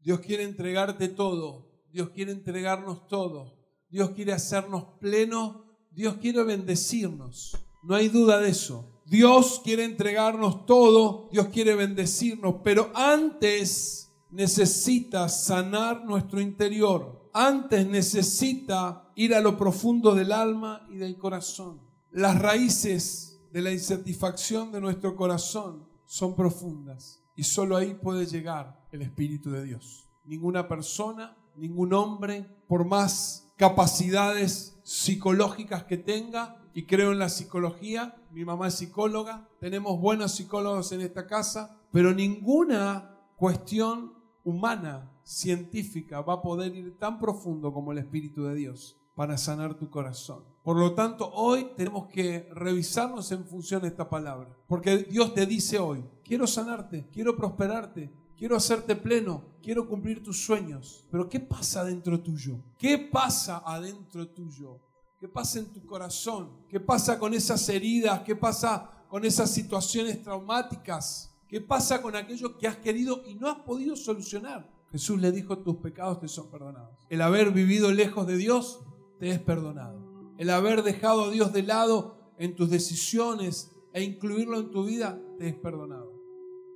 Dios 0.00 0.20
quiere 0.20 0.42
entregarte 0.42 1.08
todo, 1.08 1.70
Dios 1.92 2.10
quiere 2.10 2.32
entregarnos 2.32 3.06
todo, 3.06 3.58
Dios 3.88 4.10
quiere 4.10 4.32
hacernos 4.32 4.98
plenos, 5.00 5.62
Dios 5.90 6.16
quiere 6.16 6.42
bendecirnos, 6.42 7.56
no 7.82 7.94
hay 7.94 8.08
duda 8.08 8.40
de 8.40 8.50
eso. 8.50 8.88
Dios 9.04 9.60
quiere 9.62 9.84
entregarnos 9.84 10.64
todo, 10.64 11.28
Dios 11.30 11.48
quiere 11.48 11.74
bendecirnos, 11.74 12.56
pero 12.64 12.90
antes 12.94 14.10
necesita 14.30 15.28
sanar 15.28 16.04
nuestro 16.04 16.40
interior, 16.40 17.21
antes 17.32 17.86
necesita 17.86 19.10
ir 19.14 19.34
a 19.34 19.40
lo 19.40 19.56
profundo 19.56 20.14
del 20.14 20.32
alma 20.32 20.86
y 20.90 20.96
del 20.96 21.16
corazón. 21.16 21.80
Las 22.10 22.40
raíces 22.40 23.40
de 23.52 23.62
la 23.62 23.72
insatisfacción 23.72 24.72
de 24.72 24.80
nuestro 24.80 25.16
corazón 25.16 25.88
son 26.04 26.34
profundas 26.34 27.22
y 27.34 27.44
solo 27.44 27.76
ahí 27.76 27.94
puede 27.94 28.26
llegar 28.26 28.86
el 28.92 29.02
Espíritu 29.02 29.50
de 29.50 29.64
Dios. 29.64 30.08
Ninguna 30.24 30.68
persona, 30.68 31.36
ningún 31.56 31.92
hombre, 31.94 32.46
por 32.68 32.84
más 32.84 33.52
capacidades 33.56 34.78
psicológicas 34.82 35.84
que 35.84 35.96
tenga, 35.96 36.58
y 36.74 36.86
creo 36.86 37.12
en 37.12 37.18
la 37.18 37.28
psicología, 37.28 38.16
mi 38.30 38.44
mamá 38.44 38.68
es 38.68 38.74
psicóloga, 38.74 39.48
tenemos 39.60 40.00
buenos 40.00 40.32
psicólogos 40.32 40.90
en 40.92 41.02
esta 41.02 41.26
casa, 41.26 41.78
pero 41.92 42.14
ninguna 42.14 43.18
cuestión 43.36 44.14
humana, 44.42 45.11
científica, 45.22 46.20
va 46.20 46.34
a 46.34 46.42
poder 46.42 46.74
ir 46.74 46.98
tan 46.98 47.18
profundo 47.18 47.72
como 47.72 47.92
el 47.92 47.98
Espíritu 47.98 48.44
de 48.44 48.54
Dios 48.54 48.98
para 49.14 49.36
sanar 49.36 49.74
tu 49.74 49.90
corazón. 49.90 50.44
Por 50.62 50.78
lo 50.78 50.94
tanto, 50.94 51.30
hoy 51.34 51.72
tenemos 51.76 52.06
que 52.06 52.48
revisarnos 52.52 53.30
en 53.32 53.44
función 53.44 53.82
de 53.82 53.88
esta 53.88 54.08
palabra. 54.08 54.56
Porque 54.66 54.98
Dios 54.98 55.34
te 55.34 55.44
dice 55.46 55.78
hoy, 55.78 56.04
quiero 56.24 56.46
sanarte, 56.46 57.08
quiero 57.12 57.36
prosperarte, 57.36 58.12
quiero 58.36 58.56
hacerte 58.56 58.96
pleno, 58.96 59.44
quiero 59.62 59.88
cumplir 59.88 60.22
tus 60.22 60.44
sueños. 60.44 61.06
Pero 61.10 61.28
¿qué 61.28 61.40
pasa 61.40 61.80
adentro 61.80 62.20
tuyo? 62.20 62.60
¿Qué 62.78 62.98
pasa 62.98 63.62
adentro 63.64 64.28
tuyo? 64.28 64.80
¿Qué 65.18 65.28
pasa 65.28 65.58
en 65.58 65.72
tu 65.72 65.84
corazón? 65.84 66.64
¿Qué 66.68 66.80
pasa 66.80 67.18
con 67.18 67.34
esas 67.34 67.68
heridas? 67.68 68.22
¿Qué 68.22 68.34
pasa 68.34 69.04
con 69.08 69.24
esas 69.24 69.50
situaciones 69.50 70.22
traumáticas? 70.22 71.32
¿Qué 71.46 71.60
pasa 71.60 72.00
con 72.00 72.16
aquello 72.16 72.56
que 72.56 72.66
has 72.66 72.78
querido 72.78 73.22
y 73.26 73.34
no 73.34 73.48
has 73.48 73.58
podido 73.58 73.94
solucionar? 73.94 74.68
Jesús 74.92 75.18
le 75.20 75.32
dijo, 75.32 75.58
tus 75.58 75.76
pecados 75.76 76.20
te 76.20 76.28
son 76.28 76.50
perdonados. 76.50 76.98
El 77.08 77.22
haber 77.22 77.50
vivido 77.50 77.90
lejos 77.90 78.26
de 78.26 78.36
Dios 78.36 78.84
te 79.18 79.30
es 79.30 79.40
perdonado. 79.40 80.34
El 80.36 80.50
haber 80.50 80.82
dejado 80.82 81.24
a 81.24 81.30
Dios 81.30 81.52
de 81.54 81.62
lado 81.62 82.34
en 82.36 82.54
tus 82.54 82.68
decisiones 82.68 83.72
e 83.94 84.02
incluirlo 84.02 84.60
en 84.60 84.70
tu 84.70 84.84
vida 84.84 85.18
te 85.38 85.48
es 85.48 85.54
perdonado. 85.54 86.12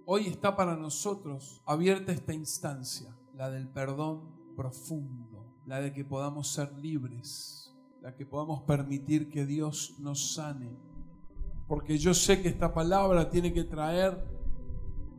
Hoy 0.07 0.29
está 0.29 0.57
para 0.57 0.76
nosotros 0.76 1.61
abierta 1.66 2.11
esta 2.11 2.33
instancia, 2.33 3.14
la 3.35 3.50
del 3.50 3.68
perdón 3.68 4.22
profundo, 4.57 5.44
la 5.66 5.83
de 5.83 5.92
que 5.92 6.05
podamos 6.05 6.48
ser 6.48 6.72
libres, 6.79 7.74
la 8.00 8.14
que 8.14 8.24
podamos 8.24 8.62
permitir 8.62 9.29
que 9.29 9.44
Dios 9.44 9.96
nos 9.98 10.33
sane. 10.33 10.74
Porque 11.68 11.98
yo 11.98 12.14
sé 12.14 12.40
que 12.40 12.48
esta 12.48 12.72
palabra 12.72 13.29
tiene 13.29 13.52
que 13.52 13.64
traer 13.64 14.24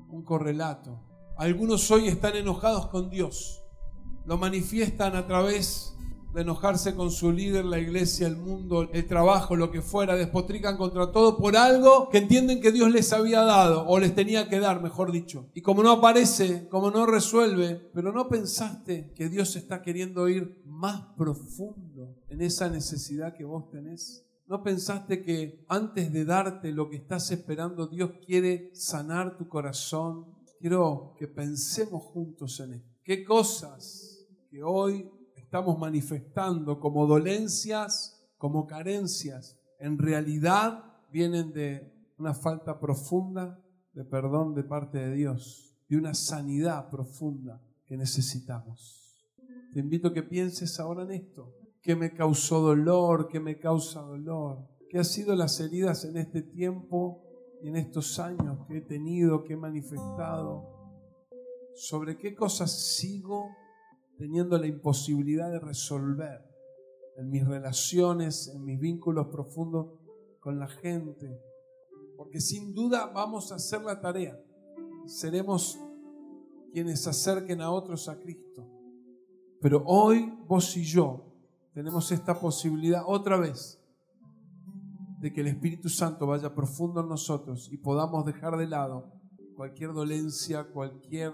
un 0.10 0.24
correlato. 0.24 1.07
Algunos 1.38 1.92
hoy 1.92 2.08
están 2.08 2.36
enojados 2.36 2.88
con 2.88 3.12
Dios, 3.12 3.62
lo 4.26 4.40
manifiestan 4.40 5.16
a 5.16 5.28
través 5.28 5.96
de 6.34 6.42
enojarse 6.42 6.96
con 6.96 7.12
su 7.12 7.32
líder, 7.32 7.64
la 7.64 7.78
iglesia, 7.78 8.26
el 8.26 8.38
mundo, 8.38 8.90
el 8.92 9.06
trabajo, 9.06 9.56
lo 9.56 9.70
que 9.70 9.84
fuera, 9.84 10.16
despotrican 10.16 10.78
contra 10.78 11.12
todo 11.12 11.38
por 11.38 11.56
algo 11.56 12.10
que 12.10 12.18
entienden 12.18 12.60
que 12.60 12.72
Dios 12.72 12.92
les 12.92 13.14
había 13.14 13.44
dado 13.44 13.88
o 13.88 14.00
les 14.00 14.16
tenía 14.16 14.50
que 14.50 14.60
dar, 14.60 14.82
mejor 14.82 15.12
dicho. 15.12 15.48
Y 15.54 15.62
como 15.62 15.84
no 15.84 15.92
aparece, 15.92 16.68
como 16.70 16.90
no 16.90 17.06
resuelve, 17.06 17.92
pero 17.94 18.12
no 18.12 18.28
pensaste 18.30 19.14
que 19.16 19.30
Dios 19.30 19.56
está 19.56 19.84
queriendo 19.84 20.28
ir 20.30 20.64
más 20.66 21.02
profundo 21.16 22.16
en 22.30 22.42
esa 22.42 22.68
necesidad 22.68 23.36
que 23.36 23.46
vos 23.46 23.70
tenés. 23.70 24.26
¿No 24.48 24.64
pensaste 24.64 25.22
que 25.22 25.64
antes 25.68 26.12
de 26.12 26.26
darte 26.26 26.72
lo 26.72 26.90
que 26.90 26.96
estás 26.96 27.30
esperando, 27.30 27.86
Dios 27.86 28.12
quiere 28.26 28.72
sanar 28.74 29.38
tu 29.38 29.48
corazón? 29.48 30.37
Quiero 30.60 31.14
que 31.18 31.28
pensemos 31.28 32.04
juntos 32.04 32.60
en 32.60 32.74
esto. 32.74 32.96
¿Qué 33.04 33.24
cosas 33.24 34.26
que 34.50 34.64
hoy 34.64 35.10
estamos 35.36 35.80
manifestando 35.80 36.80
como 36.80 37.08
dolencias, 37.08 38.22
como 38.38 38.68
carencias, 38.68 39.58
en 39.80 39.98
realidad 39.98 40.84
vienen 41.12 41.54
de 41.54 41.94
una 42.18 42.34
falta 42.34 42.80
profunda 42.80 43.64
de 43.94 44.04
perdón 44.04 44.54
de 44.56 44.64
parte 44.64 44.98
de 44.98 45.16
Dios, 45.16 45.74
de 45.88 45.98
una 45.98 46.14
sanidad 46.14 46.90
profunda 46.90 47.62
que 47.86 47.98
necesitamos. 47.98 49.16
Te 49.74 49.80
invito 49.80 50.10
a 50.10 50.14
que 50.14 50.24
pienses 50.24 50.80
ahora 50.80 51.04
en 51.04 51.12
esto. 51.12 51.54
¿Qué 51.82 51.96
me 51.96 52.14
causó 52.14 52.60
dolor? 52.62 53.28
¿Qué 53.28 53.40
me 53.40 53.58
causa 53.58 54.02
dolor? 54.02 54.68
¿Qué 54.90 54.98
han 54.98 55.06
sido 55.06 55.36
las 55.36 55.60
heridas 55.60 56.04
en 56.06 56.18
este 56.18 56.42
tiempo 56.42 57.24
en 57.62 57.76
estos 57.76 58.20
años 58.20 58.66
que 58.68 58.78
he 58.78 58.82
tenido, 58.82 59.44
que 59.44 59.54
he 59.54 59.58
manifestado? 59.58 60.76
¿Sobre 61.76 62.18
qué 62.18 62.36
cosas 62.36 62.72
sigo 62.72 63.50
teniendo 64.18 64.58
la 64.58 64.68
imposibilidad 64.68 65.52
de 65.52 65.60
resolver 65.60 66.44
en 67.18 67.30
mis 67.30 67.46
relaciones, 67.46 68.48
en 68.48 68.64
mis 68.64 68.80
vínculos 68.80 69.28
profundos 69.28 69.88
con 70.40 70.60
la 70.60 70.68
gente. 70.68 71.42
Porque 72.16 72.40
sin 72.40 72.74
duda 72.74 73.08
vamos 73.08 73.52
a 73.52 73.56
hacer 73.56 73.82
la 73.82 74.00
tarea. 74.00 74.40
Seremos 75.06 75.78
quienes 76.72 77.08
acerquen 77.08 77.62
a 77.62 77.72
otros 77.72 78.08
a 78.08 78.20
Cristo. 78.20 78.68
Pero 79.60 79.84
hoy 79.86 80.32
vos 80.48 80.78
y 80.78 80.84
yo 80.84 81.26
tenemos 81.74 82.12
esta 82.12 82.40
posibilidad 82.40 83.04
otra 83.06 83.38
vez 83.38 83.77
de 85.18 85.34
que 85.34 85.42
el 85.42 85.48
Espíritu 85.48 85.90
Santo 85.90 86.28
vaya 86.28 86.54
profundo 86.54 87.02
en 87.02 87.10
nosotros 87.10 87.70
y 87.72 87.78
podamos 87.78 88.26
dejar 88.26 88.58
de 88.58 88.68
lado 88.68 89.12
cualquier 89.56 89.94
dolencia, 89.94 90.66
cualquier 90.72 91.34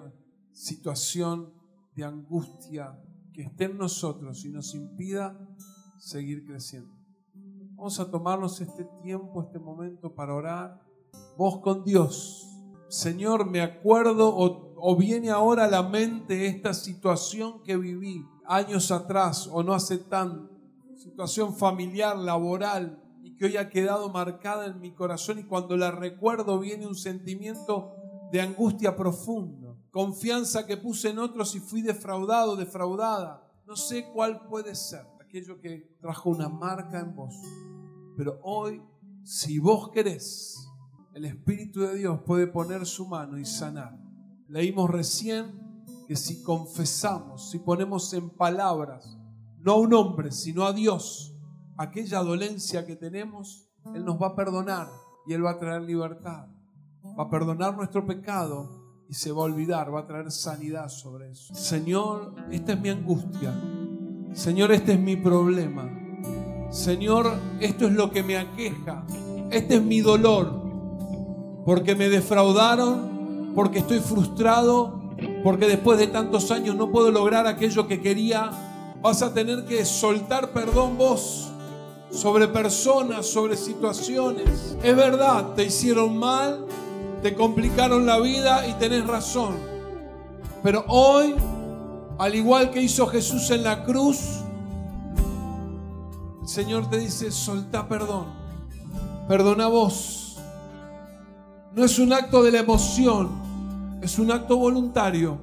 situación 0.54 1.54
de 1.96 2.06
angustia 2.06 2.98
que 3.34 3.42
esté 3.42 3.66
en 3.66 3.78
nosotros 3.78 4.46
y 4.46 4.50
nos 4.50 4.74
impida 4.74 5.38
seguir 5.98 6.46
creciendo. 6.46 6.94
Vamos 7.76 8.00
a 8.00 8.10
tomarnos 8.10 8.62
este 8.62 8.88
tiempo, 9.02 9.44
este 9.44 9.60
momento 9.60 10.16
para 10.16 10.34
orar. 10.34 10.82
Vos 11.38 11.60
con 11.60 11.84
Dios. 11.84 12.48
Señor, 12.88 13.50
me 13.50 13.62
acuerdo 13.62 14.34
o, 14.34 14.96
viene 14.96 15.32
ahora 15.32 15.66
a 15.66 15.70
la 15.70 15.84
mente 15.84 16.48
esta 16.48 16.74
situación 16.74 17.62
que 17.64 17.76
viví 17.76 18.24
años 18.46 18.92
atrás 18.92 19.50
o 19.52 19.64
no 19.64 19.74
hace 19.74 19.98
tanto. 19.98 20.50
Situación 20.96 21.56
familiar, 21.56 22.16
laboral, 22.16 23.03
que 23.44 23.48
hoy 23.48 23.58
ha 23.58 23.70
quedado 23.70 24.08
marcada 24.08 24.68
en 24.68 24.80
mi 24.80 24.92
corazón 24.94 25.38
y 25.38 25.44
cuando 25.44 25.76
la 25.76 25.92
recuerdo 25.92 26.60
viene 26.60 26.88
un 26.88 26.96
sentimiento 26.96 27.94
de 28.32 28.40
angustia 28.40 28.96
profundo, 28.96 29.78
confianza 29.92 30.66
que 30.66 30.78
puse 30.78 31.10
en 31.10 31.20
otros 31.20 31.54
y 31.54 31.60
fui 31.60 31.82
defraudado, 31.82 32.56
defraudada. 32.56 33.46
No 33.68 33.76
sé 33.76 34.08
cuál 34.14 34.48
puede 34.48 34.76
ser 34.76 35.06
aquello 35.20 35.60
que 35.60 35.94
trajo 36.00 36.30
una 36.30 36.48
marca 36.48 37.02
en 37.02 37.14
vos. 37.14 37.36
Pero 38.16 38.40
hoy, 38.44 38.82
si 39.26 39.60
vos 39.60 39.90
querés, 39.90 40.66
el 41.14 41.26
Espíritu 41.26 41.82
de 41.82 41.98
Dios 41.98 42.22
puede 42.26 42.48
poner 42.48 42.86
su 42.86 43.06
mano 43.08 43.38
y 43.38 43.44
sanar. 43.44 44.00
Leímos 44.48 44.90
recién 44.90 45.84
que 46.08 46.16
si 46.16 46.42
confesamos, 46.44 47.52
si 47.52 47.60
ponemos 47.60 48.14
en 48.14 48.30
palabras, 48.30 49.18
no 49.60 49.74
a 49.74 49.80
un 49.80 49.94
hombre, 49.94 50.32
sino 50.32 50.64
a 50.64 50.72
Dios, 50.72 51.33
aquella 51.78 52.20
dolencia 52.20 52.86
que 52.86 52.96
tenemos, 52.96 53.68
Él 53.94 54.06
nos 54.06 54.22
va 54.22 54.28
a 54.28 54.36
perdonar 54.36 54.88
y 55.26 55.34
Él 55.34 55.46
va 55.46 55.52
a 55.52 55.60
traer 55.60 55.82
libertad. 55.82 56.48
Va 57.18 57.24
a 57.24 57.30
perdonar 57.30 57.76
nuestro 57.76 58.06
pecado 58.06 59.04
y 59.10 59.14
se 59.14 59.32
va 59.32 59.42
a 59.42 59.46
olvidar, 59.46 59.94
va 59.94 60.02
a 60.02 60.08
traer 60.08 60.32
sanidad 60.32 60.88
sobre 60.90 61.32
eso. 61.32 61.54
Señor, 61.54 62.34
esta 62.50 62.74
es 62.74 62.80
mi 62.80 62.90
angustia. 62.90 63.54
Señor, 64.34 64.72
este 64.72 64.94
es 64.94 65.00
mi 65.00 65.16
problema. 65.16 65.90
Señor, 66.72 67.34
esto 67.60 67.86
es 67.86 67.94
lo 67.94 68.10
que 68.10 68.24
me 68.24 68.38
aqueja. 68.38 69.06
Este 69.52 69.76
es 69.76 69.84
mi 69.84 70.02
dolor. 70.02 70.64
Porque 71.66 71.96
me 71.96 72.10
defraudaron, 72.10 73.52
porque 73.54 73.80
estoy 73.80 74.00
frustrado, 74.00 75.14
porque 75.44 75.68
después 75.68 76.00
de 76.00 76.08
tantos 76.08 76.50
años 76.52 76.76
no 76.76 76.92
puedo 76.92 77.12
lograr 77.12 77.46
aquello 77.46 77.88
que 77.88 78.02
quería. 78.02 78.50
Vas 79.02 79.22
a 79.22 79.34
tener 79.34 79.66
que 79.66 79.86
soltar 79.86 80.52
perdón 80.52 80.98
vos 80.98 81.53
sobre 82.14 82.48
personas, 82.48 83.26
sobre 83.26 83.58
situaciones. 83.58 84.78
Es 84.82 84.96
verdad, 84.96 85.54
te 85.56 85.66
hicieron 85.66 86.18
mal, 86.18 86.66
te 87.22 87.34
complicaron 87.34 88.06
la 88.06 88.20
vida 88.20 88.66
y 88.68 88.74
tenés 88.74 89.06
razón. 89.06 89.56
Pero 90.62 90.86
hoy 90.88 91.36
al 92.18 92.36
igual 92.36 92.72
que 92.72 92.82
hizo 92.82 93.08
Jesús 93.08 93.50
en 93.50 93.64
la 93.64 93.84
cruz, 93.84 94.20
el 96.42 96.48
Señor 96.48 96.90
te 96.90 96.98
dice, 96.98 97.32
soltá 97.32 97.88
perdón, 97.88 98.26
perdona 99.28 99.68
vos. 99.68 100.38
No 101.74 101.84
es 101.84 101.98
un 101.98 102.14
acto 102.14 102.44
de 102.44 102.52
la 102.52 102.60
emoción, 102.60 103.30
es 104.02 104.20
un 104.20 104.32
acto 104.32 104.58
voluntario. 104.58 105.38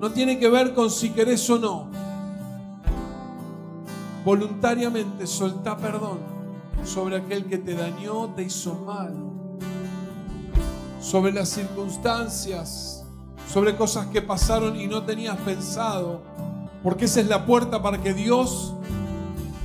No 0.00 0.10
tiene 0.10 0.38
que 0.38 0.48
ver 0.48 0.74
con 0.74 0.90
si 0.90 1.10
querés 1.10 1.48
o 1.50 1.58
no. 1.58 2.01
Voluntariamente 4.24 5.26
soltá 5.26 5.76
perdón 5.76 6.18
sobre 6.84 7.16
aquel 7.16 7.46
que 7.46 7.58
te 7.58 7.74
dañó, 7.74 8.30
te 8.34 8.44
hizo 8.44 8.74
mal, 8.74 9.14
sobre 11.00 11.32
las 11.32 11.48
circunstancias 11.48 13.02
sobre 13.52 13.76
cosas 13.76 14.06
que 14.06 14.22
pasaron 14.22 14.80
y 14.80 14.86
no 14.86 15.02
tenías 15.02 15.36
pensado, 15.38 16.22
porque 16.82 17.04
esa 17.04 17.20
es 17.20 17.28
la 17.28 17.44
puerta 17.44 17.82
para 17.82 18.00
que 18.00 18.14
Dios 18.14 18.72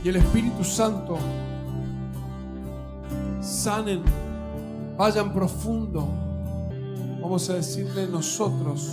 y 0.03 0.09
el 0.09 0.17
Espíritu 0.17 0.65
Santo 0.65 1.17
sanen, 3.39 4.01
vayan 4.97 5.33
profundo. 5.33 6.05
Vamos 7.21 7.49
a 7.49 7.53
decirle 7.53 8.07
nosotros, 8.07 8.91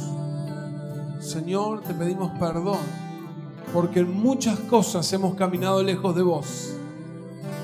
Señor, 1.19 1.81
te 1.83 1.93
pedimos 1.93 2.31
perdón, 2.39 2.79
porque 3.73 4.01
en 4.01 4.13
muchas 4.13 4.59
cosas 4.61 5.13
hemos 5.13 5.35
caminado 5.35 5.83
lejos 5.83 6.15
de 6.15 6.23
vos, 6.23 6.75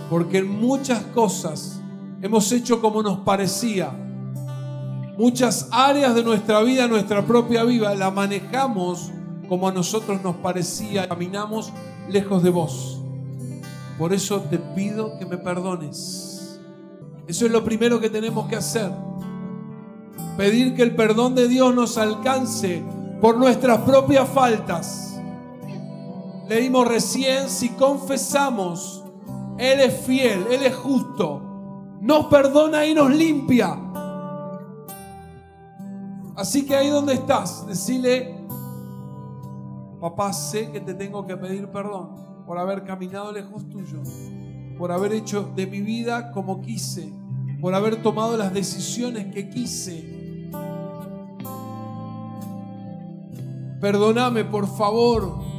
porque 0.09 0.39
en 0.39 0.49
muchas 0.49 1.03
cosas 1.07 1.81
hemos 2.23 2.51
hecho 2.53 2.81
como 2.81 3.03
nos 3.03 3.19
parecía 3.21 3.93
Muchas 5.21 5.69
áreas 5.71 6.15
de 6.15 6.25
nuestra 6.25 6.63
vida, 6.63 6.89
nuestra 6.89 7.27
propia 7.27 7.63
vida, 7.65 7.95
la 7.95 8.11
manejamos 8.11 9.13
como 9.51 9.69
a 9.69 9.71
nosotros 9.71 10.23
nos 10.23 10.37
parecía. 10.37 11.07
Caminamos 11.07 11.75
lejos 12.09 12.43
de 12.43 12.49
vos. 12.49 13.03
Por 13.99 14.15
eso 14.15 14.41
te 14.41 14.59
pido 14.59 15.19
que 15.19 15.27
me 15.27 15.37
perdones. 15.37 16.59
Eso 17.27 17.45
es 17.45 17.53
lo 17.53 17.63
primero 17.63 18.01
que 18.01 18.09
tenemos 18.09 18.49
que 18.49 18.57
hacer. 18.57 18.91
Pedir 20.39 20.75
que 20.75 20.81
el 20.85 20.97
perdón 20.97 21.35
de 21.35 21.49
Dios 21.49 21.75
nos 21.75 21.99
alcance 21.99 22.83
por 23.21 23.37
nuestras 23.37 23.81
propias 23.81 24.27
faltas. 24.27 25.10
Leímos 26.51 26.89
recién, 26.89 27.49
si 27.49 27.69
confesamos, 27.69 29.05
Él 29.57 29.79
es 29.79 30.01
fiel, 30.01 30.49
Él 30.51 30.65
es 30.65 30.75
justo, 30.75 31.41
nos 32.01 32.27
perdona 32.27 32.85
y 32.85 32.93
nos 32.93 33.09
limpia 33.15 33.79
Así 36.35 36.67
que 36.67 36.75
ahí 36.75 36.89
donde 36.89 37.15
estás, 37.15 37.69
decile, 37.69 38.35
papá, 40.01 40.33
sé 40.33 40.73
que 40.73 40.81
te 40.81 40.95
tengo 40.95 41.25
que 41.25 41.37
pedir 41.37 41.69
perdón 41.69 42.17
por 42.45 42.59
haber 42.59 42.83
caminado 42.83 43.31
lejos 43.31 43.69
tuyo, 43.69 44.03
por 44.77 44.91
haber 44.91 45.13
hecho 45.13 45.53
de 45.55 45.69
mi 45.69 45.83
vida 45.83 46.33
como 46.33 46.63
quise, 46.63 47.13
por 47.61 47.77
haber 47.77 48.03
tomado 48.03 48.37
las 48.37 48.53
decisiones 48.53 49.33
que 49.33 49.49
quise. 49.49 50.51
Perdóname, 53.81 54.45
por 54.45 54.67
favor. 54.67 55.50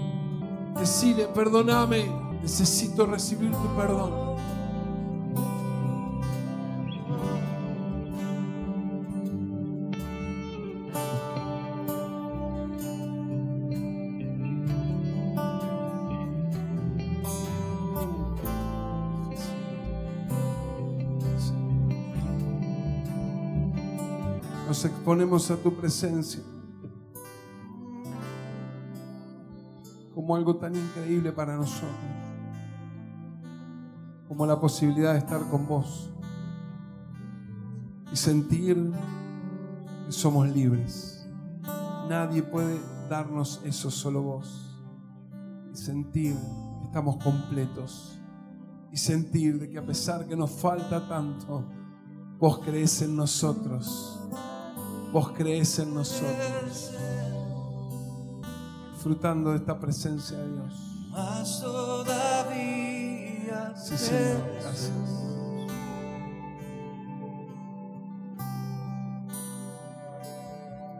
Decile, 0.80 1.28
perdóname, 1.28 2.05
necesito 2.41 3.05
recibir 3.05 3.51
tu 3.51 3.76
perdón. 3.76 4.32
nos 24.72 24.86
exponemos 24.86 25.51
a 25.51 25.57
tu 25.57 25.76
presencia 25.76 26.39
como 30.32 30.38
algo 30.38 30.55
tan 30.55 30.73
increíble 30.73 31.34
para 31.34 31.57
nosotros, 31.57 31.91
como 34.29 34.45
la 34.45 34.57
posibilidad 34.57 35.11
de 35.11 35.19
estar 35.19 35.41
con 35.49 35.67
vos 35.67 36.09
y 38.13 38.15
sentir 38.15 38.77
que 40.05 40.11
somos 40.13 40.47
libres. 40.47 41.27
Nadie 42.07 42.43
puede 42.43 42.79
darnos 43.09 43.59
eso, 43.65 43.91
solo 43.91 44.21
vos. 44.21 44.73
Y 45.73 45.75
sentir 45.75 46.38
que 46.79 46.86
estamos 46.86 47.21
completos. 47.21 48.17
Y 48.89 48.95
sentir 48.95 49.59
de 49.59 49.69
que 49.69 49.79
a 49.79 49.86
pesar 49.86 50.25
que 50.25 50.38
nos 50.38 50.51
falta 50.51 51.09
tanto, 51.09 51.65
vos 52.39 52.59
crees 52.59 53.01
en 53.01 53.17
nosotros 53.17 54.17
Vos 55.11 55.34
crees 55.36 55.77
en 55.79 55.93
nosotros. 55.93 56.91
Disfrutando 59.01 59.49
de 59.49 59.57
esta 59.57 59.79
presencia 59.79 60.37
de 60.37 60.47
Dios. 60.53 60.73
Sí, 63.75 63.97
Señor, 63.97 64.43
gracias. 64.61 64.91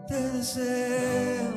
Te 0.08 0.32
deseo 0.32 1.52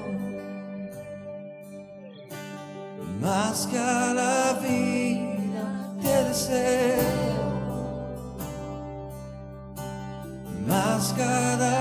más 3.22 3.66
que 3.66 3.78
a 3.78 4.12
la 4.12 4.58
vida, 4.60 5.94
te 6.02 6.24
deseo 6.28 7.02
más 10.68 11.14
cada 11.16 11.73